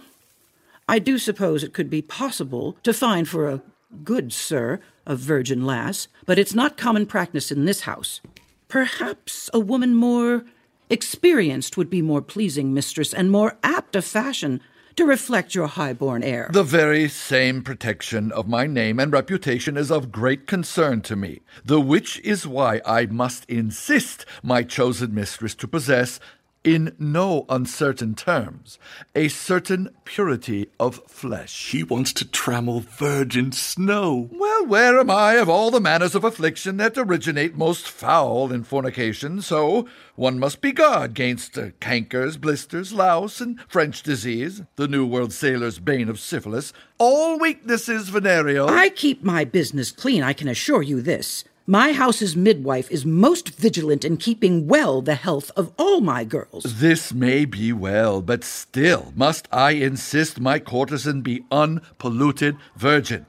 I 0.90 0.98
do 0.98 1.20
suppose 1.20 1.64
it 1.64 1.72
could 1.72 1.92
be 1.92 2.02
possible 2.02 2.76
to 2.82 2.94
find 2.94 3.30
for 3.30 3.48
a 3.48 3.62
good 4.04 4.34
sir 4.34 4.80
a 5.06 5.16
virgin 5.16 5.64
lass, 5.64 6.08
but 6.26 6.40
it's 6.40 6.56
not 6.56 6.78
common 6.78 7.06
practice 7.06 7.52
in 7.52 7.66
this 7.66 7.82
house. 7.82 8.22
Perhaps 8.68 9.52
a 9.54 9.60
woman 9.60 9.94
more 9.94 10.46
experienced 10.90 11.78
would 11.78 11.92
be 11.92 12.02
more 12.02 12.24
pleasing, 12.24 12.74
mistress, 12.74 13.14
and 13.14 13.30
more 13.30 13.60
apt 13.62 13.96
of 13.96 14.04
fashion 14.04 14.62
to 14.96 15.06
reflect 15.06 15.54
your 15.54 15.68
high-born 15.68 16.24
air. 16.24 16.50
The 16.52 16.64
very 16.64 17.08
same 17.08 17.62
protection 17.62 18.32
of 18.32 18.48
my 18.48 18.66
name 18.66 19.00
and 19.00 19.14
reputation 19.14 19.78
is 19.78 19.92
of 19.92 20.12
great 20.12 20.48
concern 20.48 21.02
to 21.04 21.16
me, 21.16 21.42
the 21.64 21.80
which 21.80 22.20
is 22.22 22.48
why 22.48 22.82
I 22.84 23.06
must 23.06 23.46
insist 23.46 24.26
my 24.42 24.64
chosen 24.64 25.14
mistress 25.14 25.54
to 25.56 25.68
possess 25.68 26.20
in 26.64 26.96
no 27.00 27.46
uncertain 27.50 28.16
terms, 28.16 28.78
a 29.16 29.28
certain 29.30 29.90
purity 30.04 30.70
of 30.80 31.02
flesh. 31.08 31.72
He 31.72 31.84
wants 31.84 32.12
to 32.14 32.26
trammel 32.26 32.82
virgin 32.82 33.52
snow. 33.52 34.30
Well, 34.32 34.66
where 34.66 35.00
am 35.00 35.10
I 35.10 35.34
of 35.34 35.48
all 35.48 35.72
the 35.72 35.80
manners 35.80 36.16
of 36.16 36.24
affliction 36.24 36.78
that 36.78 36.98
originate 36.98 37.56
most 37.56 37.88
foul 37.88 38.52
in 38.52 38.64
fornication? 38.64 39.42
So 39.42 39.88
one 40.16 40.38
must 40.38 40.62
be 40.62 40.72
guard 40.72 41.14
gainst 41.14 41.58
uh, 41.58 41.70
cankers, 41.80 42.40
blisters, 42.40 42.92
louse, 42.92 43.40
and 43.40 43.60
French 43.70 44.04
disease, 44.04 44.62
the 44.76 44.88
New 44.88 45.06
World 45.06 45.32
sailor's 45.32 45.80
bane 45.80 46.10
of 46.10 46.20
syphilis, 46.20 46.74
all 46.98 47.40
weaknesses 47.40 48.10
venereal. 48.10 48.68
I 48.68 48.90
keep 48.90 49.24
my 49.24 49.46
business 49.46 49.92
clean, 49.92 50.24
I 50.24 50.34
can 50.34 50.50
assure 50.50 50.82
you 50.82 51.02
this. 51.02 51.46
My 51.70 51.92
house's 51.92 52.36
midwife 52.36 52.90
is 52.90 53.06
most 53.06 53.50
vigilant 53.50 54.04
in 54.04 54.18
keeping 54.18 54.68
well 54.68 55.04
the 55.04 55.14
health 55.14 55.52
of 55.56 55.72
all 55.78 56.02
my 56.02 56.24
girls. 56.24 56.64
This 56.80 57.14
may 57.14 57.46
be 57.46 57.72
well, 57.72 58.24
but 58.24 58.44
still 58.44 59.14
must 59.16 59.48
I 59.52 59.74
insist 59.74 60.40
my 60.40 60.58
courtesan 60.58 61.22
be 61.22 61.44
unpolluted 61.52 62.58
virgin. 62.76 63.28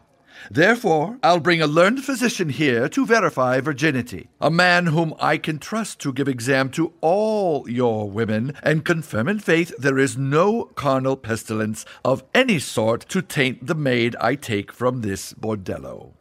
Therefore, 0.50 1.18
I'll 1.22 1.38
bring 1.38 1.60
a 1.60 1.66
learned 1.66 2.02
physician 2.02 2.48
here 2.48 2.88
to 2.88 3.04
verify 3.04 3.60
virginity, 3.60 4.30
a 4.40 4.50
man 4.50 4.86
whom 4.86 5.12
I 5.20 5.36
can 5.36 5.58
trust 5.58 5.98
to 5.98 6.12
give 6.14 6.26
exam 6.26 6.70
to 6.70 6.94
all 7.02 7.68
your 7.68 8.08
women 8.08 8.54
and 8.62 8.86
confirm 8.86 9.28
in 9.28 9.40
faith 9.40 9.74
there 9.78 9.98
is 9.98 10.16
no 10.16 10.64
carnal 10.76 11.18
pestilence 11.18 11.84
of 12.06 12.24
any 12.34 12.58
sort 12.58 13.06
to 13.10 13.20
taint 13.20 13.66
the 13.66 13.74
maid 13.74 14.16
I 14.18 14.34
take 14.34 14.72
from 14.72 15.02
this 15.02 15.34
bordello. 15.34 16.14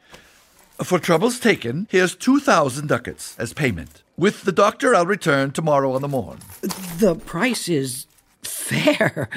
For 0.84 0.98
troubles 0.98 1.40
taken, 1.40 1.88
here's 1.92 2.16
2,000 2.16 2.88
ducats 2.88 3.36
as 3.38 3.54
payment. 3.54 4.02
With 4.18 4.44
the 4.44 4.52
doctor, 4.52 4.96
I'll 4.96 5.06
return 5.06 5.52
tomorrow 5.52 5.94
on 5.94 6.02
the 6.02 6.08
morn. 6.08 6.40
The 6.62 7.16
price 7.16 7.68
is 7.68 8.08
fair 8.44 9.30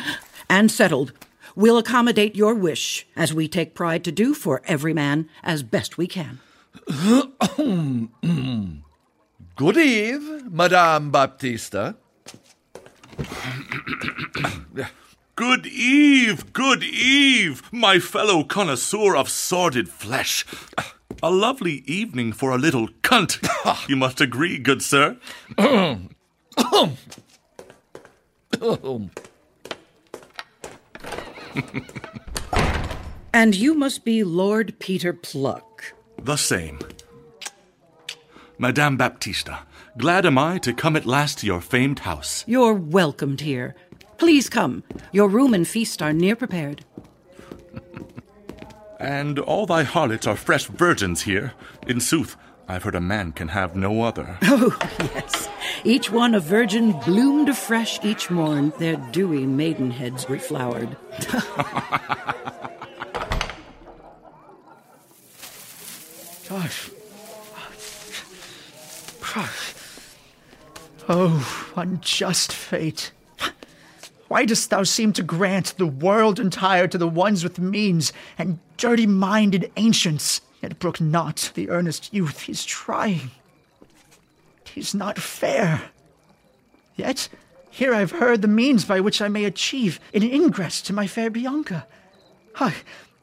and 0.49 0.71
settled. 0.71 1.13
We'll 1.57 1.79
accommodate 1.79 2.37
your 2.37 2.55
wish, 2.55 3.07
as 3.17 3.35
we 3.35 3.49
take 3.49 3.75
pride 3.75 4.05
to 4.05 4.13
do 4.13 4.35
for 4.35 4.63
every 4.67 4.95
man 4.95 5.29
as 5.43 5.63
best 5.63 5.99
we 5.99 6.07
can. 6.07 6.39
Good 9.57 9.77
eve, 9.77 10.51
Madame 10.51 11.11
Baptista. 11.11 11.97
Good 15.35 15.67
eve, 15.67 16.53
good 16.53 16.85
eve, 16.85 17.63
my 17.73 17.99
fellow 17.99 18.45
connoisseur 18.45 19.17
of 19.17 19.29
sordid 19.29 19.89
flesh. 19.89 20.47
A 21.23 21.31
lovely 21.31 21.83
evening 21.87 22.33
for 22.33 22.51
a 22.53 22.59
little 22.59 22.89
cunt. 23.03 23.39
you 23.89 23.97
must 23.97 24.21
agree, 24.21 24.59
good 24.59 24.83
sir. 24.83 25.17
and 33.35 33.55
you 33.55 33.75
must 33.75 34.05
be 34.05 34.23
Lord 34.25 34.79
Peter 34.79 35.13
Pluck. 35.13 35.95
The 36.23 36.37
same. 36.37 36.79
Madame 38.59 38.97
Baptista, 38.97 39.61
glad 39.99 40.25
am 40.25 40.39
I 40.39 40.59
to 40.59 40.73
come 40.73 40.95
at 40.95 41.07
last 41.07 41.39
to 41.39 41.47
your 41.47 41.61
famed 41.61 42.01
house. 42.01 42.45
You're 42.47 42.75
welcomed 42.75 43.41
here. 43.41 43.75
Please 44.19 44.49
come. 44.49 44.85
Your 45.11 45.29
room 45.29 45.53
and 45.53 45.67
feast 45.67 46.01
are 46.01 46.13
near 46.13 46.37
prepared. 46.37 46.85
And 49.03 49.39
all 49.39 49.67
thy 49.67 49.83
harlots 49.83 50.27
are 50.27 50.37
fresh 50.37 50.67
virgins 50.67 51.23
here. 51.23 51.53
In 51.87 52.01
sooth, 52.01 52.37
I've 52.69 52.85
heard 52.85 52.95
a 52.95 53.01
man 53.01 53.33
can 53.33 53.49
have 53.49 53.75
no 53.75 54.03
other. 54.03 54.39
Oh, 54.45 54.79
yes. 54.99 55.49
Each 55.85 56.11
one 56.11 56.35
a 56.35 56.41
virgin 56.41 56.93
bloomed 57.05 57.49
afresh 57.49 57.99
each 58.05 58.31
morn, 58.31 58.73
their 58.79 58.97
dewy 59.11 59.45
maidenheads 59.45 60.27
reflowered. 60.27 60.97
Gosh. 66.49 66.91
Oh, 71.09 71.73
unjust 71.77 72.53
fate. 72.53 73.13
Why 74.33 74.47
dost 74.47 74.71
thou 74.71 74.83
seem 74.83 75.13
to 75.13 75.23
grant 75.23 75.75
the 75.77 75.87
world 75.87 76.41
entire 76.41 76.89
to 76.89 76.97
the 76.97 77.07
ones 77.07 77.45
with 77.45 77.59
means 77.59 78.15
and 78.39 78.61
dirty 78.79 79.07
minded 79.07 79.71
ancients, 79.77 80.41
yet 80.63 80.79
brook 80.79 81.03
not 81.03 81.53
the 81.55 81.69
earnest 81.69 82.15
youth 82.15 82.41
he's 82.41 82.65
trying? 82.65 83.33
Tis 84.65 84.95
not 84.95 85.19
fair. 85.19 85.83
Yet 86.97 87.29
here 87.71 87.93
I've 87.93 88.13
heard 88.13 88.41
the 88.41 88.49
means 88.49 88.87
by 88.87 89.01
which 89.01 89.21
I 89.21 89.29
may 89.29 89.45
achieve 89.45 90.01
an 90.15 90.23
ingress 90.23 90.81
to 90.83 90.95
my 90.95 91.07
fair 91.07 91.29
Bianca. 91.29 91.87
I, 92.59 92.75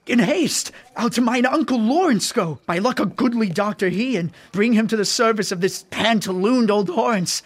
in 0.05 0.19
haste, 0.19 0.71
I'll 0.95 1.09
to 1.09 1.21
mine 1.21 1.47
uncle 1.47 1.79
Lawrence 1.79 2.31
go, 2.31 2.59
by 2.67 2.77
luck 2.77 2.99
a 2.99 3.07
goodly 3.07 3.49
doctor 3.49 3.89
he, 3.89 4.15
and 4.15 4.31
bring 4.51 4.73
him 4.73 4.87
to 4.89 4.95
the 4.95 5.05
service 5.05 5.51
of 5.51 5.59
this 5.59 5.85
pantalooned 5.89 6.69
old 6.69 6.89
Horence. 6.89 7.41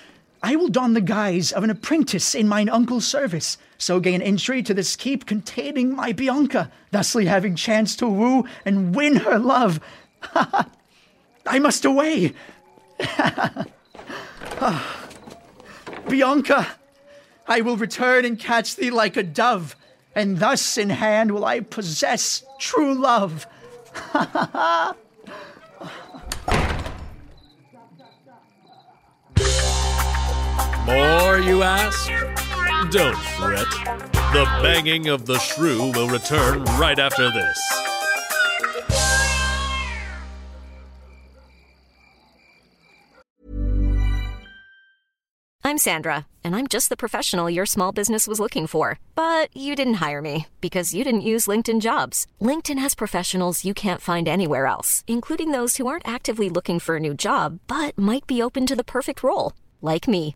I 0.46 0.58
will 0.58 0.68
don 0.68 0.94
the 0.94 1.00
guise 1.00 1.54
of 1.54 1.64
an 1.64 1.70
apprentice 1.70 2.36
in 2.36 2.50
mine 2.50 2.68
uncle's 2.68 3.08
service, 3.08 3.58
so 3.78 4.02
gain 4.02 4.22
entry 4.22 4.62
to 4.64 4.74
this 4.74 4.98
keep 4.98 5.26
containing 5.26 5.96
my 5.96 6.12
Bianca, 6.12 6.70
thusly 6.92 7.28
having 7.28 7.56
chance 7.56 7.96
to 7.96 8.10
woo 8.10 8.44
and 8.66 8.94
win 8.94 9.16
her 9.16 9.40
love. 9.40 9.80
I 11.46 11.60
must 11.60 11.86
away. 11.86 12.34
Bianca, 16.10 16.68
I 17.48 17.62
will 17.62 17.78
return 17.78 18.26
and 18.26 18.38
catch 18.38 18.76
thee 18.76 18.92
like 18.92 19.16
a 19.16 19.24
dove, 19.24 19.78
and 20.14 20.40
thus 20.40 20.78
in 20.78 20.90
hand 20.90 21.32
will 21.32 21.46
I 21.46 21.62
possess 21.62 22.44
true 22.60 22.94
love. 22.94 23.48
More, 30.86 31.40
you 31.40 31.64
ask? 31.64 32.10
Don't 32.92 33.18
fret. 33.18 33.70
The 34.34 34.44
banging 34.62 35.08
of 35.08 35.26
the 35.26 35.40
shrew 35.40 35.92
will 35.94 36.10
return 36.10 36.66
right 36.78 37.00
after 37.00 37.32
this. 37.32 37.58
I'm 45.64 45.78
Sandra, 45.78 46.28
and 46.44 46.54
I'm 46.54 46.68
just 46.68 46.90
the 46.90 46.98
professional 46.98 47.50
your 47.50 47.66
small 47.66 47.94
business 47.94 48.28
was 48.28 48.42
looking 48.42 48.68
for. 48.68 49.00
But 49.16 49.56
you 49.56 49.78
didn't 49.78 50.06
hire 50.06 50.22
me 50.22 50.48
because 50.60 50.94
you 50.94 51.06
didn't 51.06 51.22
use 51.22 51.48
LinkedIn 51.48 51.80
jobs. 51.80 52.28
LinkedIn 52.42 52.80
has 52.80 52.94
professionals 52.94 53.64
you 53.64 53.74
can't 53.74 54.02
find 54.02 54.28
anywhere 54.28 54.66
else, 54.66 55.06
including 55.08 55.52
those 55.52 55.78
who 55.78 55.88
aren't 55.88 56.08
actively 56.08 56.50
looking 56.50 56.80
for 56.80 56.98
a 56.98 57.00
new 57.00 57.14
job 57.14 57.60
but 57.68 57.98
might 57.98 58.28
be 58.28 58.42
open 58.42 58.66
to 58.66 58.76
the 58.76 58.84
perfect 58.84 59.24
role, 59.24 59.54
like 59.82 60.10
me. 60.10 60.36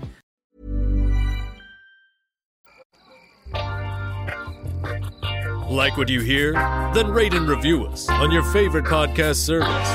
Like 5.71 5.95
what 5.95 6.09
you 6.09 6.19
hear? 6.19 6.51
Then 6.93 7.11
rate 7.11 7.33
and 7.33 7.47
review 7.47 7.85
us 7.85 8.09
on 8.09 8.29
your 8.29 8.43
favorite 8.43 8.83
podcast 8.83 9.37
service. 9.37 9.89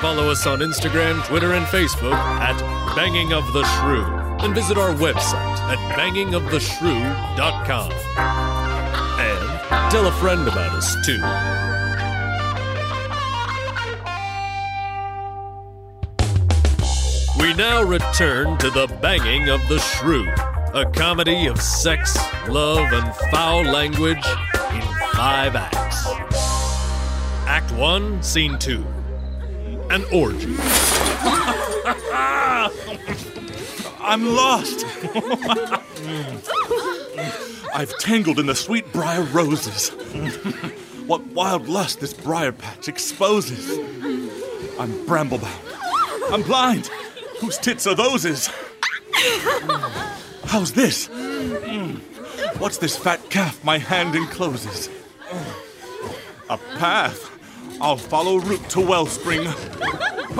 Follow 0.00 0.30
us 0.30 0.46
on 0.46 0.60
Instagram, 0.60 1.26
Twitter, 1.26 1.54
and 1.54 1.66
Facebook 1.66 2.12
at 2.12 2.56
Banging 2.94 3.32
of 3.32 3.52
the 3.52 3.64
Shrew. 3.64 4.04
And 4.44 4.54
visit 4.54 4.78
our 4.78 4.94
website 4.94 5.58
at 5.72 5.78
bangingoftheshrew.com. 5.98 7.90
And 9.18 9.90
tell 9.90 10.06
a 10.06 10.12
friend 10.12 10.46
about 10.46 10.70
us 10.70 10.94
too. 11.04 11.20
We 17.42 17.54
now 17.54 17.82
return 17.82 18.56
to 18.58 18.70
the 18.70 18.86
Banging 19.02 19.48
of 19.48 19.60
the 19.68 19.80
Shrew, 19.80 20.28
a 20.74 20.88
comedy 20.92 21.46
of 21.46 21.60
sex, 21.60 22.16
love, 22.48 22.92
and 22.92 23.12
foul 23.32 23.64
language 23.64 24.24
five 25.18 25.56
acts. 25.56 26.06
Act 27.48 27.72
1, 27.72 28.22
Scene 28.22 28.56
2 28.56 28.86
An 29.90 30.04
orgy. 30.12 30.54
I'm 34.00 34.24
lost. 34.28 34.86
I've 37.74 37.98
tangled 37.98 38.38
in 38.38 38.46
the 38.46 38.54
sweet 38.54 38.92
briar 38.92 39.22
roses. 39.22 39.88
what 41.08 41.26
wild 41.32 41.66
lust 41.66 41.98
this 41.98 42.14
briar 42.14 42.52
patch 42.52 42.86
exposes. 42.86 43.76
I'm 44.78 44.92
bramblebound. 45.04 46.32
I'm 46.32 46.42
blind. 46.42 46.86
Whose 47.40 47.58
tits 47.58 47.88
are 47.88 47.96
thoses? 47.96 48.48
How's 50.44 50.74
this? 50.74 51.08
What's 52.58 52.78
this 52.78 52.96
fat 52.96 53.30
calf 53.30 53.64
my 53.64 53.78
hand 53.78 54.14
encloses? 54.14 54.88
A 56.50 56.56
path. 56.78 57.30
I'll 57.80 57.96
follow 57.96 58.38
route 58.38 58.68
to 58.70 58.80
wellspring. 58.80 59.42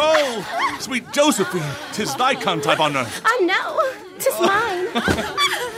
Oh, 0.01 0.77
sweet 0.81 1.11
Josephine, 1.13 1.63
tis 1.93 2.15
thy 2.15 2.35
cunt 2.35 2.67
I've 2.67 2.81
on 2.81 2.97
earth. 2.97 3.23
Oh 3.25 3.45
no, 3.45 3.81
tis 4.19 4.41
mine. 4.41 5.69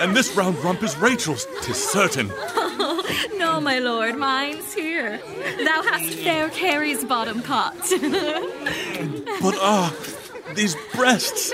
And 0.00 0.16
this 0.16 0.34
round 0.34 0.58
rump 0.64 0.82
is 0.82 0.96
Rachel's, 0.96 1.46
tis 1.60 1.76
certain. 1.76 2.26
no, 3.36 3.60
my 3.60 3.78
lord, 3.78 4.16
mine's 4.16 4.72
here. 4.74 5.18
Thou 5.64 5.82
hast 5.82 6.14
fair 6.14 6.48
Carrie's 6.48 7.04
bottom 7.04 7.40
caught. 7.40 7.78
But 9.40 9.54
ah, 9.60 9.94
these 10.54 10.76
breasts. 10.92 11.52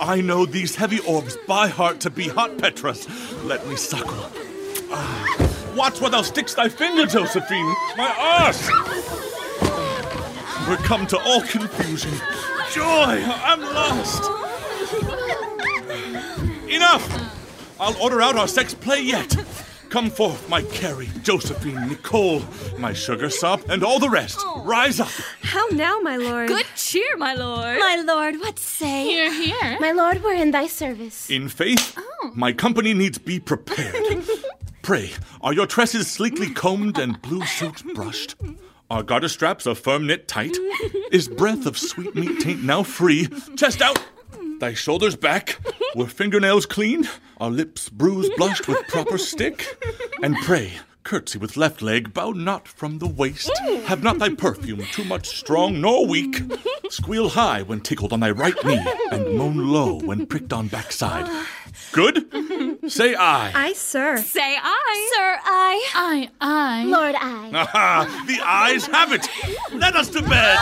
I 0.00 0.22
know 0.22 0.46
these 0.46 0.76
heavy 0.76 1.00
orbs 1.00 1.36
by 1.46 1.68
heart 1.68 2.00
to 2.00 2.10
be 2.10 2.28
hot 2.28 2.56
Petras. 2.56 3.06
Let 3.46 3.66
me 3.66 3.76
suckle. 3.76 4.30
Ah, 4.90 5.21
watch 5.74 6.00
where 6.00 6.10
thou 6.10 6.22
sticks 6.22 6.54
thy 6.54 6.68
finger, 6.68 7.06
Josephine. 7.06 7.74
My 7.96 8.14
arse. 8.18 8.68
We're 10.68 10.76
come 10.76 11.06
to 11.08 11.18
all 11.18 11.42
confusion. 11.42 12.12
Joy, 12.72 13.22
I'm 13.26 13.60
lost. 13.60 14.30
Enough! 16.68 17.76
I'll 17.80 18.00
order 18.00 18.22
out 18.22 18.36
our 18.36 18.48
sex 18.48 18.74
play 18.74 19.00
yet. 19.02 19.36
Come 19.92 20.08
forth, 20.08 20.48
my 20.48 20.62
Carrie, 20.62 21.10
Josephine, 21.22 21.88
Nicole, 21.88 22.42
my 22.78 22.94
sugar 22.94 23.28
sop, 23.28 23.68
and 23.68 23.84
all 23.84 23.98
the 23.98 24.08
rest. 24.08 24.40
Rise 24.58 25.00
up. 25.00 25.10
How 25.42 25.66
now, 25.66 26.00
my 26.00 26.16
lord? 26.16 26.48
Good 26.48 26.64
cheer, 26.76 27.16
my 27.18 27.34
lord. 27.34 27.78
My 27.78 28.02
lord, 28.06 28.36
what 28.40 28.58
say? 28.58 29.04
Here, 29.04 29.30
here. 29.30 29.76
My 29.80 29.92
lord, 29.92 30.22
we're 30.22 30.32
in 30.32 30.50
thy 30.50 30.66
service. 30.66 31.28
In 31.28 31.50
faith, 31.50 31.94
oh. 31.98 32.32
my 32.34 32.54
company 32.54 32.94
needs 32.94 33.18
be 33.18 33.38
prepared. 33.38 34.24
Pray, 34.82 35.12
are 35.40 35.52
your 35.52 35.66
tresses 35.66 36.10
sleekly 36.10 36.50
combed 36.50 36.98
and 36.98 37.22
blue 37.22 37.44
suits 37.46 37.82
brushed? 37.82 38.34
Are 38.90 39.04
garter 39.04 39.28
straps 39.28 39.64
of 39.64 39.78
firm 39.78 40.08
knit 40.08 40.26
tight? 40.26 40.56
Is 41.12 41.28
breath 41.28 41.66
of 41.66 41.78
sweetmeat 41.78 42.40
taint 42.40 42.64
now 42.64 42.82
free? 42.82 43.28
Chest 43.56 43.80
out! 43.80 44.04
Thy 44.58 44.74
shoulders 44.74 45.14
back? 45.14 45.58
Were 45.94 46.08
fingernails 46.08 46.66
clean? 46.66 47.08
Are 47.38 47.50
lips 47.50 47.88
bruised, 47.88 48.32
blushed 48.36 48.66
with 48.66 48.86
proper 48.88 49.18
stick? 49.18 49.64
And 50.20 50.36
pray, 50.38 50.72
curtsy 51.04 51.38
with 51.38 51.56
left 51.56 51.82
leg, 51.82 52.12
bow 52.14 52.30
not 52.32 52.66
from 52.68 52.98
the 52.98 53.06
waist. 53.06 53.50
Have 53.86 54.02
not 54.02 54.18
thy 54.18 54.30
perfume 54.34 54.84
too 54.92 55.04
much 55.04 55.28
strong 55.28 55.80
nor 55.80 56.06
weak. 56.06 56.42
Squeal 56.90 57.30
high 57.30 57.62
when 57.62 57.80
tickled 57.80 58.12
on 58.12 58.20
thy 58.20 58.30
right 58.30 58.54
knee, 58.64 58.80
and 59.10 59.36
moan 59.36 59.56
low 59.68 59.98
when 60.00 60.26
pricked 60.26 60.52
on 60.52 60.68
backside. 60.68 61.28
Good? 61.92 62.26
Say 62.90 63.14
aye. 63.14 63.52
Aye, 63.54 63.72
sir. 63.74 64.18
Say 64.18 64.56
aye. 64.60 65.10
Sir, 65.14 65.38
I. 65.44 65.88
Aye, 65.94 66.30
aye. 66.40 66.84
Lord, 66.84 67.14
I. 67.18 67.50
Aha! 67.54 68.24
The 68.26 68.40
eyes 68.44 68.86
have 68.86 69.12
it! 69.12 69.26
Let 69.72 69.96
us 69.96 70.08
to 70.10 70.22
bed! 70.22 70.58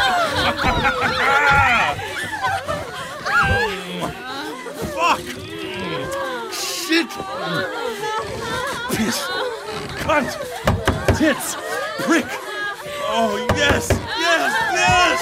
Fuck! 4.94 5.20
Shit! 6.53 7.09
Piss! 8.96 9.60
Cunt! 10.01 10.31
Tits! 11.19 11.57
Prick! 12.05 12.25
Oh, 13.13 13.47
yes! 13.55 13.89
Yes! 13.91 14.53
Yes! 14.73 15.21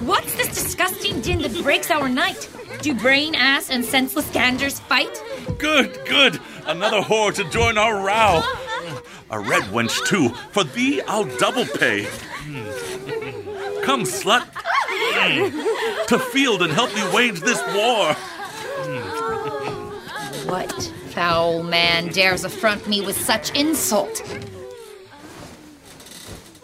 What's 0.00 0.34
this 0.36 0.48
disgusting 0.48 1.20
din 1.20 1.42
that 1.42 1.62
breaks 1.62 1.90
our 1.90 2.08
night? 2.08 2.48
Do 2.82 2.94
brain, 2.94 3.34
ass, 3.34 3.70
and 3.70 3.84
senseless 3.84 4.30
ganders 4.30 4.80
fight? 4.80 5.22
Good, 5.58 5.98
good! 6.06 6.40
Another 6.66 7.00
whore 7.00 7.34
to 7.34 7.44
join 7.50 7.76
our 7.76 7.96
row! 7.96 8.42
A 9.30 9.38
red 9.38 9.64
wench, 9.64 10.06
too. 10.06 10.30
For 10.52 10.64
thee, 10.64 11.02
I'll 11.06 11.24
double 11.36 11.66
pay. 11.66 12.04
Hmm. 12.04 13.82
Come, 13.82 14.04
slut! 14.04 14.48
Hmm. 15.12 16.06
to 16.06 16.18
field 16.18 16.62
and 16.62 16.72
help 16.72 16.94
me 16.94 17.02
wage 17.12 17.40
this 17.40 17.60
war. 17.74 18.16
What 20.50 20.92
foul 21.10 21.62
man 21.62 22.08
dares 22.08 22.42
affront 22.42 22.88
me 22.88 23.02
with 23.02 23.16
such 23.16 23.56
insult? 23.56 24.20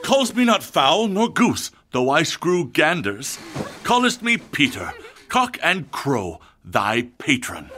Calls 0.03 0.35
me 0.35 0.45
not 0.45 0.65
fowl 0.65 1.07
nor 1.07 1.29
goose, 1.29 1.71
though 1.93 2.11
I 2.11 2.25
screw 2.25 2.67
ganders. 2.67 3.39
Callest 3.85 4.23
me 4.23 4.39
Peter, 4.39 4.93
cock 5.29 5.57
and 5.63 5.89
crow, 5.93 6.41
thy 6.65 7.03
patron. 7.19 7.71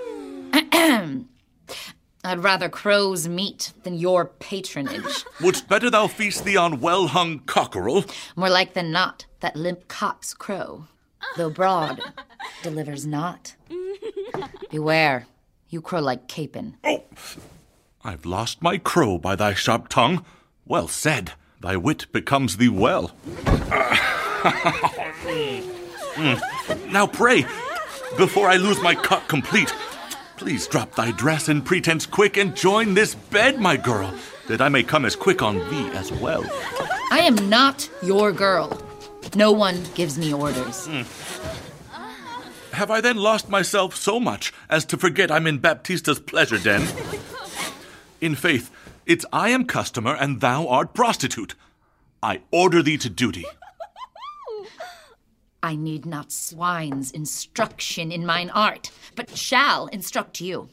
I'd 2.25 2.39
rather 2.39 2.71
crow's 2.71 3.29
meat 3.29 3.75
than 3.83 3.93
your 3.93 4.25
patronage. 4.25 5.27
Wouldst 5.43 5.69
better 5.69 5.91
thou 5.91 6.07
feast 6.07 6.47
thee 6.47 6.57
on 6.57 6.81
well 6.81 7.09
hung 7.09 7.41
cockerel? 7.41 8.07
More 8.35 8.49
like 8.49 8.73
than 8.73 8.91
not 8.91 9.27
that 9.41 9.57
limp 9.57 9.89
cock's 9.89 10.33
crow, 10.33 10.87
though 11.37 11.51
broad, 11.51 12.01
delivers 12.63 13.05
not. 13.05 13.57
Beware, 14.71 15.27
you 15.69 15.81
crow 15.81 16.01
like 16.01 16.29
Capon. 16.29 16.77
Oh, 16.85 17.05
I've 18.05 18.25
lost 18.25 18.63
my 18.63 18.79
crow 18.79 19.19
by 19.19 19.37
thy 19.37 19.55
sharp 19.55 19.89
tongue. 19.89 20.25
Well 20.65 20.89
said, 20.89 21.33
thy 21.61 21.77
wit 21.77 22.07
becomes 22.13 22.57
thee 22.57 22.69
well. 22.69 23.13
Mm. 26.15 26.41
Now 26.91 27.07
pray, 27.07 27.43
before 28.17 28.49
I 28.49 28.57
lose 28.57 28.81
my 28.83 28.95
cock 28.95 29.29
complete, 29.29 29.73
please 30.37 30.67
drop 30.67 30.95
thy 30.95 31.13
dress 31.13 31.49
and 31.49 31.65
pretense 31.65 32.07
quick 32.07 32.37
and 32.37 32.57
join 32.57 32.95
this 32.95 33.15
bed, 33.15 33.61
my 33.61 33.77
girl, 33.77 34.13
that 34.49 34.61
I 34.61 34.69
may 34.69 34.83
come 34.83 35.05
as 35.05 35.15
quick 35.15 35.43
on 35.43 35.59
thee 35.71 35.91
as 35.93 36.11
well. 36.11 36.45
I 37.11 37.21
am 37.21 37.49
not 37.49 37.89
your 38.03 38.33
girl. 38.33 38.81
No 39.35 39.53
one 39.53 39.85
gives 39.95 40.19
me 40.19 40.33
orders. 40.33 40.89
Have 42.79 42.93
I 42.93 43.01
then 43.01 43.17
lost 43.17 43.49
myself 43.49 43.97
so 43.97 44.21
much 44.21 44.53
as 44.71 44.85
to 44.85 44.97
forget 44.97 45.33
I'm 45.33 45.49
in 45.49 45.59
Baptista's 45.59 46.21
pleasure 46.21 46.59
den? 46.59 46.87
In 48.21 48.37
faith, 48.37 48.71
it's 49.05 49.27
I 49.33 49.49
am 49.49 49.65
customer 49.65 50.15
and 50.15 50.41
thou 50.41 50.69
art 50.69 50.95
prostitute. 50.95 51.57
I 52.23 52.43
order 52.53 52.81
thee 52.81 52.97
to 52.99 53.11
duty. 53.11 53.45
I 55.61 55.75
need 55.75 56.07
not 56.07 56.31
swine's 56.31 57.11
instruction 57.11 58.13
in 58.13 58.25
mine 58.25 58.51
art, 58.51 58.93
but 59.17 59.37
shall 59.37 59.89
instruct 59.89 60.41
you. 60.41 60.69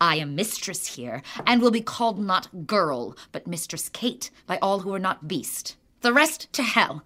I 0.00 0.16
am 0.16 0.34
mistress 0.34 0.96
here, 0.96 1.20
and 1.46 1.60
will 1.60 1.70
be 1.70 1.82
called 1.82 2.18
not 2.18 2.66
girl, 2.66 3.14
but 3.32 3.46
Mistress 3.46 3.90
Kate 3.90 4.30
by 4.46 4.58
all 4.62 4.78
who 4.78 4.94
are 4.94 4.98
not 4.98 5.28
beast. 5.28 5.76
The 6.00 6.14
rest 6.14 6.50
to 6.54 6.62
hell. 6.62 7.04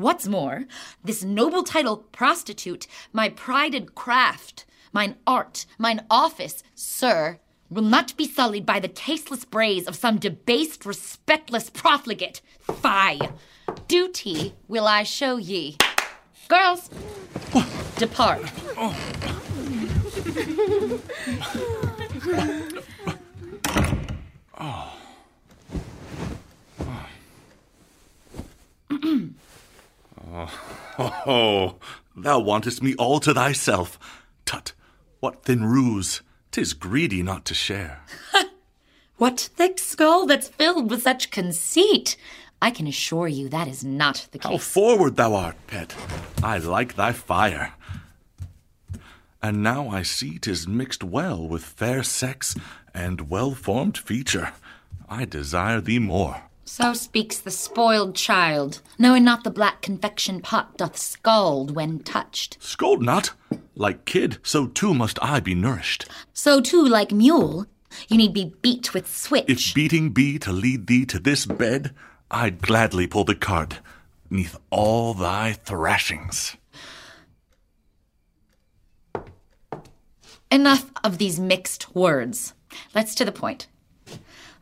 What's 0.00 0.26
more, 0.26 0.64
this 1.04 1.22
noble 1.22 1.62
title, 1.62 1.98
prostitute, 1.98 2.86
my 3.12 3.28
prided 3.28 3.94
craft, 3.94 4.64
mine 4.94 5.16
art, 5.26 5.66
mine 5.76 6.06
office, 6.08 6.62
sir, 6.74 7.38
will 7.68 7.82
not 7.82 8.16
be 8.16 8.26
sullied 8.26 8.64
by 8.64 8.80
the 8.80 8.88
tasteless 8.88 9.44
brays 9.44 9.86
of 9.86 9.94
some 9.94 10.16
debased, 10.16 10.86
respectless 10.86 11.68
profligate. 11.68 12.40
Fie! 12.62 13.20
Duty 13.88 14.54
will 14.68 14.86
I 14.86 15.02
show 15.02 15.36
ye. 15.36 15.76
Girls, 16.48 16.88
depart. 17.98 18.50
Oh. 24.62 24.99
Oh. 31.30 31.76
thou 32.16 32.40
wantest 32.40 32.82
me 32.82 32.94
all 32.96 33.20
to 33.20 33.32
thyself. 33.34 33.98
Tut, 34.44 34.72
what 35.20 35.44
thin 35.44 35.64
ruse! 35.64 36.22
Tis 36.50 36.72
greedy 36.72 37.22
not 37.22 37.44
to 37.44 37.54
share. 37.54 38.00
What 39.20 39.50
thick 39.54 39.78
skull 39.78 40.24
that's 40.24 40.48
filled 40.48 40.90
with 40.90 41.02
such 41.02 41.30
conceit? 41.30 42.16
I 42.62 42.70
can 42.70 42.86
assure 42.86 43.28
you 43.28 43.50
that 43.50 43.68
is 43.68 43.84
not 43.84 44.26
the 44.32 44.38
case. 44.38 44.50
How 44.50 44.56
forward 44.56 45.16
thou 45.16 45.34
art, 45.34 45.56
pet! 45.66 45.94
I 46.42 46.56
like 46.56 46.96
thy 46.96 47.12
fire. 47.12 47.74
And 49.42 49.62
now 49.62 49.90
I 49.90 50.04
see 50.04 50.38
tis 50.38 50.66
mixed 50.66 51.04
well 51.04 51.46
with 51.46 51.62
fair 51.62 52.02
sex 52.02 52.56
and 52.94 53.28
well 53.28 53.50
formed 53.50 53.98
feature. 53.98 54.54
I 55.06 55.26
desire 55.26 55.82
thee 55.82 55.98
more. 55.98 56.44
So 56.72 56.92
speaks 56.92 57.40
the 57.40 57.50
spoiled 57.50 58.14
child, 58.14 58.80
knowing 58.96 59.24
not 59.24 59.42
the 59.42 59.50
black 59.50 59.82
confection 59.82 60.40
pot 60.40 60.78
doth 60.78 60.96
scald 60.96 61.74
when 61.74 61.98
touched. 61.98 62.58
Scold 62.60 63.02
not! 63.02 63.32
Like 63.74 64.04
kid, 64.04 64.38
so 64.44 64.68
too 64.68 64.94
must 64.94 65.18
I 65.20 65.40
be 65.40 65.56
nourished. 65.56 66.08
So 66.32 66.60
too, 66.60 66.86
like 66.86 67.10
mule, 67.10 67.66
you 68.08 68.16
need 68.16 68.32
be 68.32 68.54
beat 68.62 68.94
with 68.94 69.12
switch. 69.12 69.46
If 69.48 69.74
beating 69.74 70.10
be 70.10 70.38
to 70.38 70.52
lead 70.52 70.86
thee 70.86 71.04
to 71.06 71.18
this 71.18 71.44
bed, 71.44 71.92
I'd 72.30 72.62
gladly 72.62 73.08
pull 73.08 73.24
the 73.24 73.34
cart, 73.34 73.80
neath 74.30 74.56
all 74.70 75.12
thy 75.12 75.54
thrashings. 75.54 76.56
Enough 80.52 80.88
of 81.02 81.18
these 81.18 81.40
mixed 81.40 81.96
words. 81.96 82.54
Let's 82.94 83.16
to 83.16 83.24
the 83.24 83.32
point. 83.32 83.66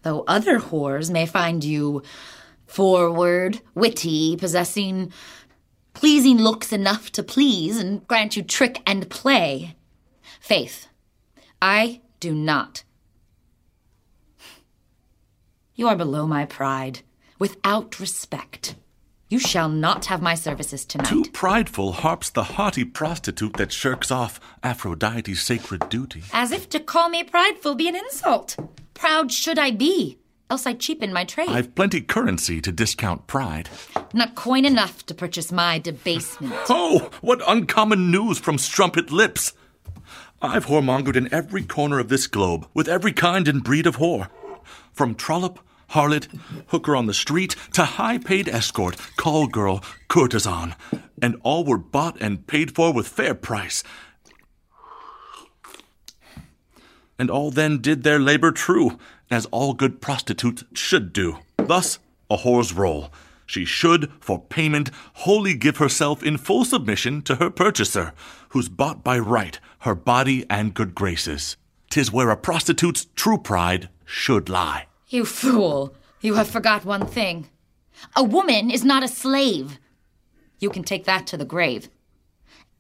Though 0.02 0.24
other 0.26 0.58
whores 0.58 1.10
may 1.10 1.26
find 1.26 1.64
you 1.64 2.02
forward, 2.66 3.60
witty, 3.74 4.36
possessing 4.36 5.12
pleasing 5.98 6.38
looks 6.38 6.72
enough 6.72 7.10
to 7.10 7.24
please 7.24 7.76
and 7.76 8.06
grant 8.06 8.36
you 8.36 8.42
trick 8.42 8.80
and 8.86 9.10
play. 9.10 9.74
Faith, 10.40 10.86
I 11.60 12.02
do 12.20 12.32
not. 12.32 12.84
You 15.74 15.88
are 15.88 15.96
below 15.96 16.24
my 16.26 16.44
pride, 16.44 17.00
without 17.40 17.98
respect. 17.98 18.76
You 19.28 19.40
shall 19.40 19.68
not 19.68 20.06
have 20.06 20.22
my 20.22 20.34
services 20.34 20.84
tonight. 20.84 21.08
Too 21.08 21.24
prideful 21.32 21.92
harps 21.92 22.30
the 22.30 22.44
haughty 22.44 22.84
prostitute 22.84 23.54
that 23.54 23.72
shirks 23.72 24.12
off 24.12 24.38
Aphrodite's 24.62 25.42
sacred 25.42 25.88
duty. 25.88 26.22
As 26.32 26.52
if 26.52 26.68
to 26.70 26.78
call 26.80 27.08
me 27.08 27.24
prideful 27.24 27.74
be 27.74 27.88
an 27.88 27.96
insult. 27.96 28.56
Proud 28.98 29.30
should 29.30 29.60
I 29.60 29.70
be, 29.70 30.18
else 30.50 30.66
I 30.66 30.72
cheapen 30.74 31.12
my 31.12 31.24
trade. 31.24 31.48
I've 31.48 31.76
plenty 31.76 32.00
currency 32.00 32.60
to 32.60 32.72
discount 32.72 33.28
pride. 33.28 33.68
Not 34.12 34.34
coin 34.34 34.64
enough 34.64 35.06
to 35.06 35.14
purchase 35.14 35.52
my 35.52 35.78
debasement. 35.78 36.52
Oh, 36.68 37.10
what 37.20 37.40
uncommon 37.46 38.10
news 38.10 38.40
from 38.40 38.58
strumpet 38.58 39.12
lips! 39.12 39.52
I've 40.42 40.66
whoremongered 40.66 41.14
in 41.14 41.32
every 41.32 41.62
corner 41.62 42.00
of 42.00 42.08
this 42.08 42.26
globe, 42.26 42.66
with 42.74 42.88
every 42.88 43.12
kind 43.12 43.46
and 43.46 43.62
breed 43.62 43.86
of 43.86 43.98
whore. 43.98 44.30
From 44.92 45.14
trollop, 45.14 45.60
harlot, 45.90 46.26
hooker 46.66 46.96
on 46.96 47.06
the 47.06 47.14
street, 47.14 47.54
to 47.74 47.84
high 47.84 48.18
paid 48.18 48.48
escort, 48.48 48.96
call 49.16 49.46
girl, 49.46 49.82
courtesan, 50.08 50.74
and 51.22 51.36
all 51.44 51.64
were 51.64 51.78
bought 51.78 52.20
and 52.20 52.48
paid 52.48 52.74
for 52.74 52.92
with 52.92 53.06
fair 53.06 53.34
price. 53.34 53.84
And 57.18 57.30
all 57.30 57.50
then 57.50 57.78
did 57.78 58.02
their 58.02 58.18
labor 58.18 58.52
true, 58.52 58.98
as 59.30 59.46
all 59.46 59.74
good 59.74 60.00
prostitutes 60.00 60.64
should 60.72 61.12
do. 61.12 61.38
Thus, 61.56 61.98
a 62.30 62.38
whore's 62.38 62.72
role. 62.72 63.10
She 63.46 63.64
should, 63.64 64.12
for 64.20 64.38
payment, 64.38 64.90
wholly 65.14 65.54
give 65.54 65.78
herself 65.78 66.22
in 66.22 66.36
full 66.36 66.64
submission 66.64 67.22
to 67.22 67.36
her 67.36 67.50
purchaser, 67.50 68.12
who's 68.50 68.68
bought 68.68 69.02
by 69.02 69.18
right 69.18 69.58
her 69.80 69.94
body 69.94 70.44
and 70.50 70.74
good 70.74 70.94
graces. 70.94 71.56
'Tis 71.90 72.12
where 72.12 72.30
a 72.30 72.36
prostitute's 72.36 73.06
true 73.16 73.38
pride 73.38 73.88
should 74.04 74.48
lie. 74.48 74.86
You 75.08 75.24
fool! 75.24 75.94
You 76.20 76.34
have 76.34 76.48
forgot 76.48 76.84
one 76.84 77.06
thing. 77.06 77.48
A 78.14 78.22
woman 78.22 78.70
is 78.70 78.84
not 78.84 79.02
a 79.02 79.08
slave. 79.08 79.78
You 80.58 80.70
can 80.70 80.82
take 80.82 81.04
that 81.04 81.26
to 81.28 81.36
the 81.36 81.44
grave. 81.44 81.88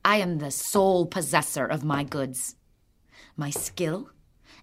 I 0.04 0.16
am 0.18 0.38
the 0.38 0.50
sole 0.50 1.06
possessor 1.06 1.64
of 1.64 1.84
my 1.84 2.04
goods. 2.04 2.56
My 3.36 3.50
skill, 3.50 4.10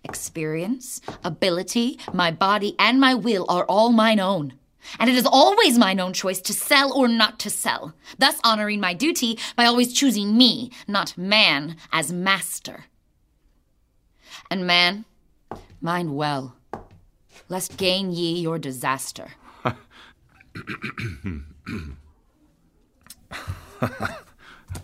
experience, 0.05 1.01
ability, 1.23 1.99
my 2.13 2.31
body, 2.31 2.75
and 2.79 2.99
my 2.99 3.13
will 3.13 3.45
are 3.49 3.65
all 3.65 3.91
mine 3.91 4.19
own. 4.19 4.53
And 4.99 5.09
it 5.09 5.15
is 5.15 5.25
always 5.25 5.77
mine 5.77 5.99
own 5.99 6.13
choice 6.13 6.39
to 6.41 6.53
sell 6.53 6.93
or 6.93 7.07
not 7.07 7.39
to 7.39 7.49
sell, 7.49 7.93
thus 8.17 8.39
honoring 8.43 8.79
my 8.79 8.93
duty 8.93 9.37
by 9.55 9.65
always 9.65 9.93
choosing 9.93 10.37
me, 10.37 10.71
not 10.87 11.17
man, 11.17 11.75
as 11.91 12.13
master. 12.13 12.85
And 14.49 14.67
man, 14.67 15.05
mind 15.81 16.15
well, 16.15 16.55
lest 17.49 17.77
gain 17.77 18.11
ye 18.11 18.39
your 18.39 18.59
disaster. 18.59 19.31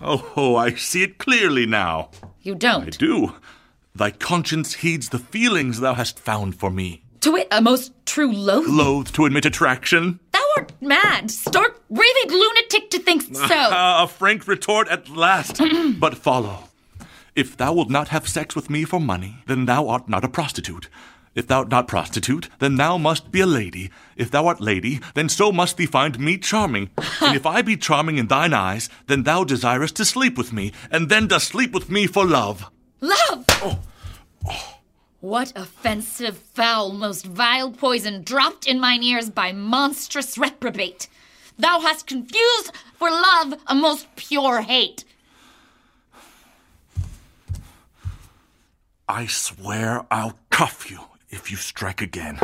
oh, 0.01 0.31
oh, 0.35 0.55
I 0.55 0.73
see 0.73 1.03
it 1.03 1.17
clearly 1.17 1.65
now. 1.65 2.09
You 2.41 2.55
don't. 2.55 2.87
I 2.87 2.89
do. 2.89 3.35
Thy 3.93 4.11
conscience 4.11 4.75
heeds 4.75 5.09
the 5.09 5.19
feelings 5.19 5.79
thou 5.81 5.95
hast 5.95 6.17
found 6.17 6.55
for 6.55 6.71
me. 6.71 7.03
To 7.21 7.33
wit, 7.33 7.47
a 7.51 7.61
most 7.61 7.93
true 8.05 8.31
loath. 8.31 8.67
Loath 8.67 9.11
to 9.13 9.25
admit 9.25 9.45
attraction. 9.45 10.19
Thou 10.31 10.43
art 10.57 10.71
mad, 10.81 11.29
stark, 11.29 11.81
raving 11.89 12.31
lunatic 12.31 12.89
to 12.91 12.99
think 12.99 13.23
so. 13.35 13.43
a 13.51 14.07
frank 14.07 14.47
retort 14.47 14.87
at 14.87 15.09
last. 15.09 15.61
but 15.99 16.17
follow. 16.17 16.69
If 17.35 17.57
thou 17.57 17.73
wilt 17.73 17.89
not 17.89 18.07
have 18.09 18.27
sex 18.27 18.55
with 18.55 18.69
me 18.69 18.85
for 18.85 18.99
money, 18.99 19.43
then 19.45 19.65
thou 19.65 19.87
art 19.89 20.07
not 20.07 20.23
a 20.23 20.29
prostitute. 20.29 20.87
If 21.35 21.47
thou 21.47 21.59
art 21.59 21.69
not 21.69 21.87
prostitute, 21.87 22.49
then 22.59 22.75
thou 22.75 22.97
must 22.97 23.31
be 23.31 23.41
a 23.41 23.45
lady. 23.45 23.89
If 24.15 24.31
thou 24.31 24.47
art 24.47 24.61
lady, 24.61 24.99
then 25.13 25.29
so 25.29 25.51
must 25.51 25.77
thee 25.77 25.85
find 25.85 26.17
me 26.17 26.37
charming. 26.37 26.89
and 27.21 27.35
if 27.35 27.45
I 27.45 27.61
be 27.61 27.77
charming 27.77 28.17
in 28.17 28.27
thine 28.27 28.53
eyes, 28.53 28.89
then 29.07 29.23
thou 29.23 29.43
desirest 29.43 29.95
to 29.97 30.05
sleep 30.05 30.37
with 30.37 30.51
me, 30.51 30.71
and 30.89 31.09
then 31.09 31.27
dost 31.27 31.49
sleep 31.49 31.71
with 31.71 31.89
me 31.89 32.07
for 32.07 32.25
love. 32.25 32.69
Love! 33.01 33.45
oh! 33.49 33.79
What 35.19 35.51
offensive, 35.55 36.37
foul, 36.37 36.93
most 36.93 37.25
vile 37.25 37.71
poison 37.71 38.23
dropped 38.23 38.67
in 38.67 38.79
mine 38.79 39.03
ears 39.03 39.29
by 39.29 39.51
monstrous 39.51 40.37
reprobate! 40.37 41.07
Thou 41.57 41.81
hast 41.81 42.07
confused 42.07 42.71
for 42.95 43.09
love 43.09 43.55
a 43.67 43.75
most 43.75 44.07
pure 44.15 44.61
hate. 44.61 45.03
I 49.09 49.25
swear 49.25 50.05
I'll 50.09 50.37
cuff 50.49 50.89
you 50.89 51.01
if 51.29 51.51
you 51.51 51.57
strike 51.57 52.01
again. 52.01 52.39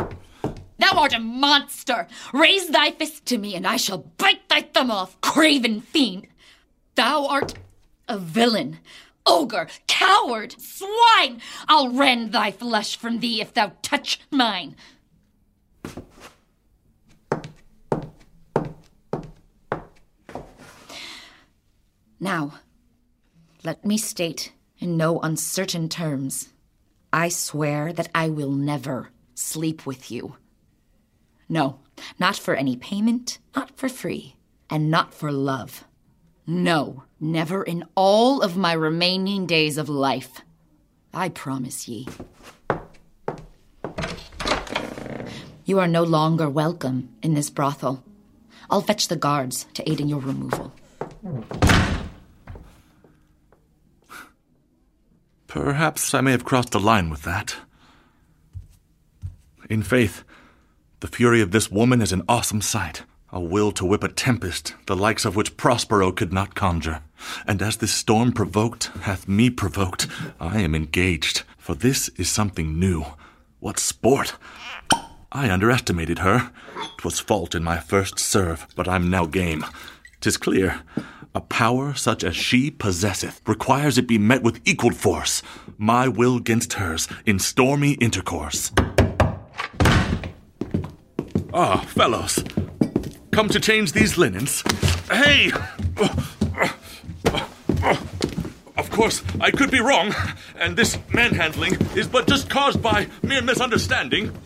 Thou 0.78 0.92
art 0.92 1.14
a 1.14 1.20
monster! 1.20 2.06
Raise 2.32 2.68
thy 2.68 2.90
fist 2.90 3.26
to 3.26 3.38
me, 3.38 3.54
and 3.54 3.66
I 3.66 3.76
shall 3.76 3.98
bite 4.18 4.48
thy 4.48 4.62
thumb 4.62 4.90
off, 4.90 5.20
craven 5.20 5.80
fiend! 5.80 6.26
Thou 6.94 7.26
art 7.26 7.54
a 8.08 8.18
villain, 8.18 8.78
ogre, 9.28 9.68
coward, 9.86 10.54
swine! 10.58 11.40
I'll 11.68 11.90
rend 11.90 12.32
thy 12.32 12.50
flesh 12.50 12.96
from 12.96 13.20
thee 13.20 13.40
if 13.40 13.54
thou 13.54 13.72
touch 13.82 14.20
mine. 14.30 14.74
Now, 22.20 22.54
let 23.62 23.84
me 23.84 23.96
state 23.96 24.52
in 24.78 24.96
no 24.96 25.20
uncertain 25.20 25.88
terms 25.88 26.48
I 27.12 27.28
swear 27.28 27.92
that 27.92 28.10
I 28.14 28.28
will 28.28 28.50
never 28.50 29.10
sleep 29.34 29.86
with 29.86 30.10
you. 30.10 30.36
No, 31.48 31.80
not 32.18 32.36
for 32.36 32.54
any 32.54 32.76
payment, 32.76 33.38
not 33.56 33.76
for 33.76 33.88
free, 33.88 34.36
and 34.68 34.90
not 34.90 35.14
for 35.14 35.32
love. 35.32 35.84
No, 36.46 37.04
never 37.20 37.62
in 37.62 37.84
all 37.94 38.42
of 38.42 38.56
my 38.56 38.72
remaining 38.72 39.46
days 39.46 39.78
of 39.78 39.88
life. 39.88 40.40
I 41.12 41.28
promise 41.28 41.88
ye. 41.88 42.06
You 45.64 45.78
are 45.78 45.88
no 45.88 46.02
longer 46.02 46.48
welcome 46.48 47.10
in 47.22 47.34
this 47.34 47.50
brothel. 47.50 48.02
I'll 48.70 48.80
fetch 48.80 49.08
the 49.08 49.16
guards 49.16 49.66
to 49.74 49.90
aid 49.90 50.00
in 50.00 50.08
your 50.08 50.20
removal. 50.20 50.72
Perhaps 55.46 56.14
I 56.14 56.20
may 56.20 56.32
have 56.32 56.44
crossed 56.44 56.74
a 56.74 56.78
line 56.78 57.10
with 57.10 57.22
that. 57.22 57.56
In 59.68 59.82
faith, 59.82 60.24
the 61.00 61.08
fury 61.08 61.40
of 61.40 61.50
this 61.50 61.70
woman 61.70 62.00
is 62.00 62.12
an 62.12 62.22
awesome 62.28 62.60
sight. 62.60 63.02
A 63.30 63.40
will 63.40 63.72
to 63.72 63.84
whip 63.84 64.02
a 64.02 64.08
tempest, 64.08 64.74
the 64.86 64.96
likes 64.96 65.26
of 65.26 65.36
which 65.36 65.56
Prospero 65.58 66.12
could 66.12 66.32
not 66.32 66.54
conjure. 66.54 67.02
And 67.46 67.62
as 67.62 67.76
this 67.76 67.92
storm 67.92 68.32
provoked 68.32 68.90
hath 69.02 69.28
me 69.28 69.50
provoked, 69.50 70.06
I 70.40 70.60
am 70.60 70.74
engaged. 70.74 71.42
For 71.56 71.74
this 71.74 72.08
is 72.16 72.28
something 72.28 72.78
new. 72.78 73.04
What 73.60 73.78
sport! 73.78 74.34
I 75.30 75.50
underestimated 75.50 76.20
her. 76.20 76.50
'Twas 76.96 77.20
fault 77.20 77.54
in 77.54 77.62
my 77.62 77.78
first 77.78 78.18
serve, 78.18 78.66
but 78.74 78.88
I'm 78.88 79.10
now 79.10 79.26
game. 79.26 79.64
'Tis 80.20 80.36
clear. 80.36 80.80
A 81.34 81.40
power 81.40 81.94
such 81.94 82.24
as 82.24 82.34
she 82.34 82.70
possesseth 82.70 83.40
requires 83.46 83.98
it 83.98 84.08
be 84.08 84.18
met 84.18 84.42
with 84.42 84.60
equal 84.64 84.92
force. 84.92 85.42
My 85.76 86.08
will 86.08 86.36
against 86.36 86.72
hers 86.74 87.06
in 87.26 87.38
stormy 87.38 87.92
intercourse. 87.92 88.72
Ah, 91.52 91.84
fellows, 91.88 92.42
come 93.30 93.48
to 93.48 93.60
change 93.60 93.92
these 93.92 94.16
linens. 94.16 94.62
Hey! 95.10 95.52
Of 98.98 99.02
course, 99.02 99.22
I 99.40 99.52
could 99.52 99.70
be 99.70 99.78
wrong, 99.78 100.12
and 100.58 100.76
this 100.76 100.98
manhandling 101.14 101.74
is 101.96 102.08
but 102.08 102.26
just 102.26 102.50
caused 102.50 102.82
by 102.82 103.06
mere 103.22 103.40
misunderstanding. 103.40 104.36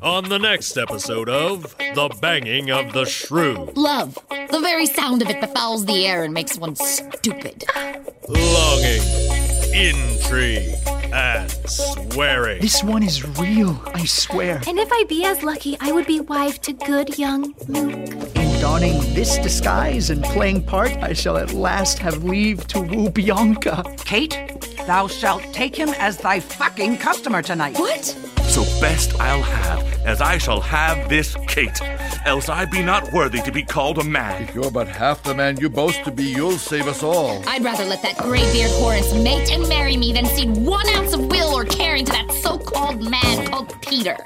On 0.00 0.28
the 0.28 0.38
next 0.38 0.76
episode 0.76 1.28
of 1.28 1.76
The 1.78 2.16
Banging 2.20 2.70
of 2.70 2.92
the 2.92 3.06
Shrew. 3.06 3.72
Love. 3.74 4.16
The 4.30 4.60
very 4.60 4.86
sound 4.86 5.20
of 5.20 5.28
it 5.28 5.40
befouls 5.40 5.84
the 5.86 6.06
air 6.06 6.22
and 6.22 6.32
makes 6.32 6.56
one 6.56 6.76
stupid. 6.76 7.64
Longing, 8.28 9.02
intrigue, 9.74 10.76
and 11.12 11.50
swearing. 11.68 12.60
This 12.60 12.84
one 12.84 13.02
is 13.02 13.26
real, 13.36 13.82
I 13.86 14.04
swear. 14.04 14.62
And 14.68 14.78
if 14.78 14.92
I 14.92 15.06
be 15.08 15.24
as 15.24 15.42
lucky, 15.42 15.76
I 15.80 15.90
would 15.90 16.06
be 16.06 16.20
wife 16.20 16.60
to 16.60 16.72
good 16.72 17.18
young 17.18 17.52
Luke. 17.66 18.51
In 18.62 18.68
donning 18.68 19.14
this 19.14 19.38
disguise 19.38 20.10
and 20.10 20.22
playing 20.22 20.62
part, 20.62 20.92
I 21.02 21.14
shall 21.14 21.36
at 21.36 21.52
last 21.52 21.98
have 21.98 22.22
leave 22.22 22.64
to 22.68 22.80
woo 22.80 23.10
Bianca. 23.10 23.82
Kate, 24.04 24.38
thou 24.86 25.08
shalt 25.08 25.42
take 25.52 25.74
him 25.74 25.88
as 25.98 26.18
thy 26.18 26.38
fucking 26.38 26.98
customer 26.98 27.42
tonight. 27.42 27.76
What? 27.76 28.04
So 28.44 28.62
best 28.80 29.18
I'll 29.18 29.42
have, 29.42 29.82
as 30.06 30.20
I 30.20 30.38
shall 30.38 30.60
have 30.60 31.08
this 31.08 31.34
Kate, 31.48 31.76
else 32.24 32.48
I 32.48 32.64
be 32.66 32.84
not 32.84 33.12
worthy 33.12 33.40
to 33.40 33.50
be 33.50 33.64
called 33.64 33.98
a 33.98 34.04
man. 34.04 34.44
If 34.44 34.54
you're 34.54 34.70
but 34.70 34.86
half 34.86 35.24
the 35.24 35.34
man 35.34 35.56
you 35.56 35.68
boast 35.68 36.04
to 36.04 36.12
be, 36.12 36.26
you'll 36.26 36.52
save 36.52 36.86
us 36.86 37.02
all. 37.02 37.42
I'd 37.48 37.64
rather 37.64 37.84
let 37.84 38.00
that 38.02 38.16
graybeard 38.18 38.70
Horence 38.78 39.12
mate 39.24 39.50
and 39.50 39.68
marry 39.68 39.96
me 39.96 40.12
than 40.12 40.26
cede 40.26 40.56
one 40.56 40.88
ounce 40.90 41.14
of 41.14 41.26
will 41.26 41.52
or 41.52 41.64
caring 41.64 42.04
to 42.04 42.12
that 42.12 42.30
so-called 42.30 43.10
man 43.10 43.44
called 43.44 43.74
Peter. 43.82 44.16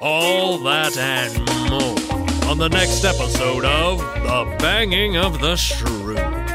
All 0.00 0.58
that 0.58 0.96
and 0.96 1.70
more 1.70 2.27
on 2.48 2.56
the 2.56 2.68
next 2.68 3.04
episode 3.04 3.64
of 3.66 3.98
The 3.98 4.56
Banging 4.58 5.18
of 5.18 5.38
the 5.38 5.54
Shrew. 5.54 6.47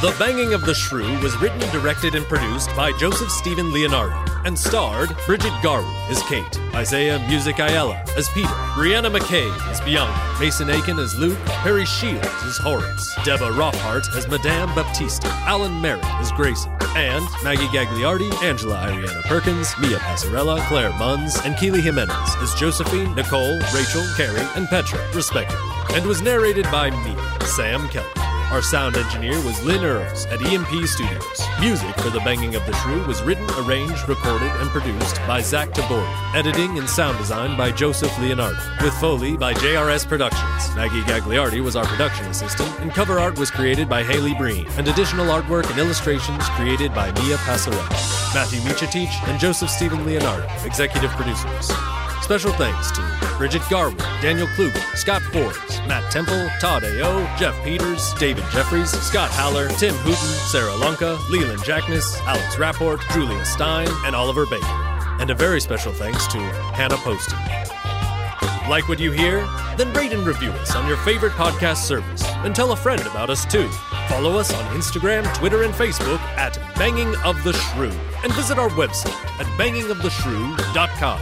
The 0.00 0.16
Banging 0.18 0.54
of 0.54 0.64
the 0.64 0.72
Shrew 0.72 1.20
was 1.20 1.36
written, 1.42 1.60
directed, 1.72 2.14
and 2.14 2.24
produced 2.24 2.74
by 2.74 2.90
Joseph 2.92 3.30
Stephen 3.30 3.70
Leonardo 3.70 4.16
and 4.46 4.58
starred 4.58 5.14
Bridget 5.26 5.52
Garwood 5.62 5.94
as 6.08 6.22
Kate, 6.22 6.58
Isaiah 6.74 7.18
Musik-Ayala 7.28 8.02
as 8.16 8.26
Peter, 8.30 8.48
Briana 8.48 9.14
McKeague 9.14 9.54
as 9.70 9.78
Bianca, 9.82 10.40
Mason 10.40 10.70
Aiken 10.70 10.98
as 10.98 11.18
Luke, 11.18 11.36
Perry 11.44 11.84
Shields 11.84 12.26
as 12.44 12.56
Horence, 12.56 13.14
Debba 13.16 13.52
Rofheart 13.52 14.16
as 14.16 14.26
Madame 14.26 14.74
Baptista, 14.74 15.28
Allen 15.44 15.82
Merritt 15.82 16.02
as 16.18 16.32
Grayson, 16.32 16.72
and 16.96 17.26
Maggie 17.44 17.66
Gagliardi, 17.66 18.32
Angela 18.42 18.88
Iranna 18.88 19.20
Perkins, 19.24 19.74
Mia 19.82 19.98
Passarella, 19.98 20.66
Claire 20.68 20.92
Munds, 20.92 21.44
and 21.44 21.58
Keely 21.58 21.82
Jimenez 21.82 22.36
as 22.36 22.54
Josephine, 22.54 23.14
Nicole, 23.14 23.58
Rachel, 23.74 24.06
Carrie, 24.16 24.48
and 24.56 24.66
Petra, 24.68 24.98
respectively, 25.12 25.60
and 25.90 26.06
was 26.06 26.22
narrated 26.22 26.64
by 26.72 26.88
me, 26.88 27.14
Sam 27.44 27.86
Keller. 27.90 28.29
Our 28.50 28.62
sound 28.62 28.96
engineer 28.96 29.36
was 29.44 29.62
Lynne 29.64 29.84
Earls 29.84 30.26
at 30.26 30.42
EMP 30.42 30.84
Studios. 30.84 31.40
Music 31.60 31.94
for 32.00 32.10
The 32.10 32.18
Banging 32.24 32.56
of 32.56 32.66
the 32.66 32.72
Shrew 32.78 33.00
was 33.04 33.22
written, 33.22 33.48
arranged, 33.60 34.08
recorded, 34.08 34.50
and 34.56 34.68
produced 34.70 35.18
by 35.24 35.40
Zach 35.40 35.70
Tabori. 35.70 36.34
Editing 36.34 36.76
and 36.76 36.90
sound 36.90 37.16
design 37.18 37.56
by 37.56 37.70
Joseph 37.70 38.18
Leonardo. 38.18 38.58
With 38.82 38.92
Foley 38.94 39.36
by 39.36 39.54
JRS 39.54 40.08
Productions. 40.08 40.74
Maggie 40.74 41.02
Gagliardi 41.02 41.62
was 41.62 41.76
our 41.76 41.84
production 41.84 42.26
assistant, 42.26 42.68
and 42.80 42.90
cover 42.90 43.20
art 43.20 43.38
was 43.38 43.52
created 43.52 43.88
by 43.88 44.02
Hallie 44.02 44.34
Breene, 44.34 44.68
and 44.76 44.88
additional 44.88 45.26
artwork 45.26 45.70
and 45.70 45.78
illustrations 45.78 46.42
created 46.50 46.92
by 46.92 47.12
Mia 47.22 47.36
Passarella. 47.36 47.88
Matthew 48.34 48.58
Mičetić 48.62 49.28
and 49.28 49.38
Joseph 49.38 49.70
Stephen 49.70 50.04
Leonardo, 50.04 50.48
executive 50.64 51.10
producers. 51.12 51.70
Special 52.22 52.52
thanks 52.54 52.90
to 52.90 53.36
Bridget 53.38 53.62
Garwood, 53.70 53.98
Daniel 54.20 54.48
Kluger, 54.48 54.96
Scott 54.96 55.22
Forbes, 55.32 55.69
Matt 55.90 56.12
Temple, 56.12 56.48
Todd-AO, 56.60 57.36
Jeff 57.36 57.60
Peters, 57.64 58.14
David 58.14 58.44
Jeffery, 58.52 58.86
Scott 58.86 59.28
Haller, 59.32 59.66
Tim 59.70 59.92
Hooten, 59.96 60.14
Sara 60.14 60.70
Loncka, 60.70 61.18
Leland 61.28 61.58
Jackness, 61.62 62.16
Alex 62.26 62.60
Rapport, 62.60 62.98
Julia 63.12 63.44
Stein, 63.44 63.88
and 64.04 64.14
Oliver 64.14 64.46
Baker. 64.46 64.64
And 65.18 65.30
a 65.30 65.34
very 65.34 65.60
special 65.60 65.92
thanks 65.92 66.28
to 66.28 66.38
Hannah 66.38 66.96
Poston. 66.98 67.40
Like 68.70 68.88
what 68.88 69.00
you 69.00 69.10
hear? 69.10 69.40
Then 69.76 69.92
rate 69.92 70.12
and 70.12 70.24
review 70.24 70.50
us 70.50 70.76
on 70.76 70.86
your 70.86 70.96
favorite 70.98 71.32
podcast 71.32 71.78
service 71.78 72.22
and 72.24 72.54
tell 72.54 72.70
a 72.70 72.76
friend 72.76 73.00
about 73.00 73.28
us 73.28 73.44
too. 73.44 73.68
Follow 74.08 74.38
us 74.38 74.54
on 74.54 74.64
Instagram, 74.76 75.24
Twitter, 75.34 75.64
and 75.64 75.74
Facebook 75.74 76.20
at 76.38 76.56
Banging 76.76 77.16
of 77.24 77.42
the 77.42 77.52
Shrew 77.52 77.90
and 78.22 78.32
visit 78.34 78.60
our 78.60 78.70
website 78.70 79.10
at 79.40 79.46
bangingoftheshrew.com. 79.58 81.20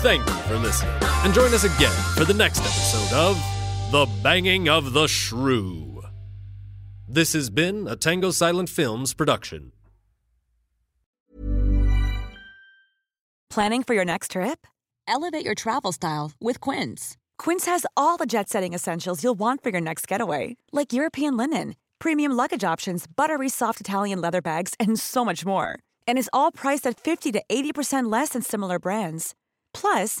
Thank 0.00 0.26
you 0.26 0.34
for 0.44 0.56
listening 0.56 0.94
and 1.02 1.34
join 1.34 1.52
us 1.52 1.64
again 1.64 1.92
for 2.14 2.24
the 2.24 2.32
next 2.32 2.60
episode 2.60 3.14
of 3.14 3.57
The 3.90 4.06
Banging 4.22 4.68
of 4.68 4.92
the 4.92 5.06
Shrew. 5.06 6.02
This 7.08 7.32
has 7.32 7.48
been 7.48 7.88
a 7.88 7.96
Tango 7.96 8.30
Silent 8.30 8.68
Films 8.68 9.14
production. 9.14 9.72
Planning 13.48 13.82
for 13.82 13.94
your 13.94 14.04
next 14.04 14.32
trip? 14.32 14.66
Elevate 15.06 15.42
your 15.42 15.54
travel 15.54 15.92
style 15.92 16.32
with 16.38 16.60
Quince. 16.60 17.16
Quince 17.38 17.64
has 17.64 17.86
all 17.96 18.18
the 18.18 18.26
jet 18.26 18.50
setting 18.50 18.74
essentials 18.74 19.24
you'll 19.24 19.38
want 19.38 19.62
for 19.62 19.70
your 19.70 19.80
next 19.80 20.06
getaway, 20.06 20.58
like 20.70 20.92
European 20.92 21.38
linen, 21.38 21.74
premium 21.98 22.32
luggage 22.32 22.64
options, 22.64 23.06
buttery 23.06 23.48
soft 23.48 23.80
Italian 23.80 24.20
leather 24.20 24.42
bags, 24.42 24.74
and 24.78 25.00
so 25.00 25.24
much 25.24 25.46
more. 25.46 25.78
And 26.06 26.18
is 26.18 26.28
all 26.34 26.52
priced 26.52 26.86
at 26.86 27.00
50 27.00 27.32
to 27.32 27.42
80% 27.48 28.12
less 28.12 28.30
than 28.30 28.42
similar 28.42 28.78
brands. 28.78 29.34
Plus, 29.72 30.20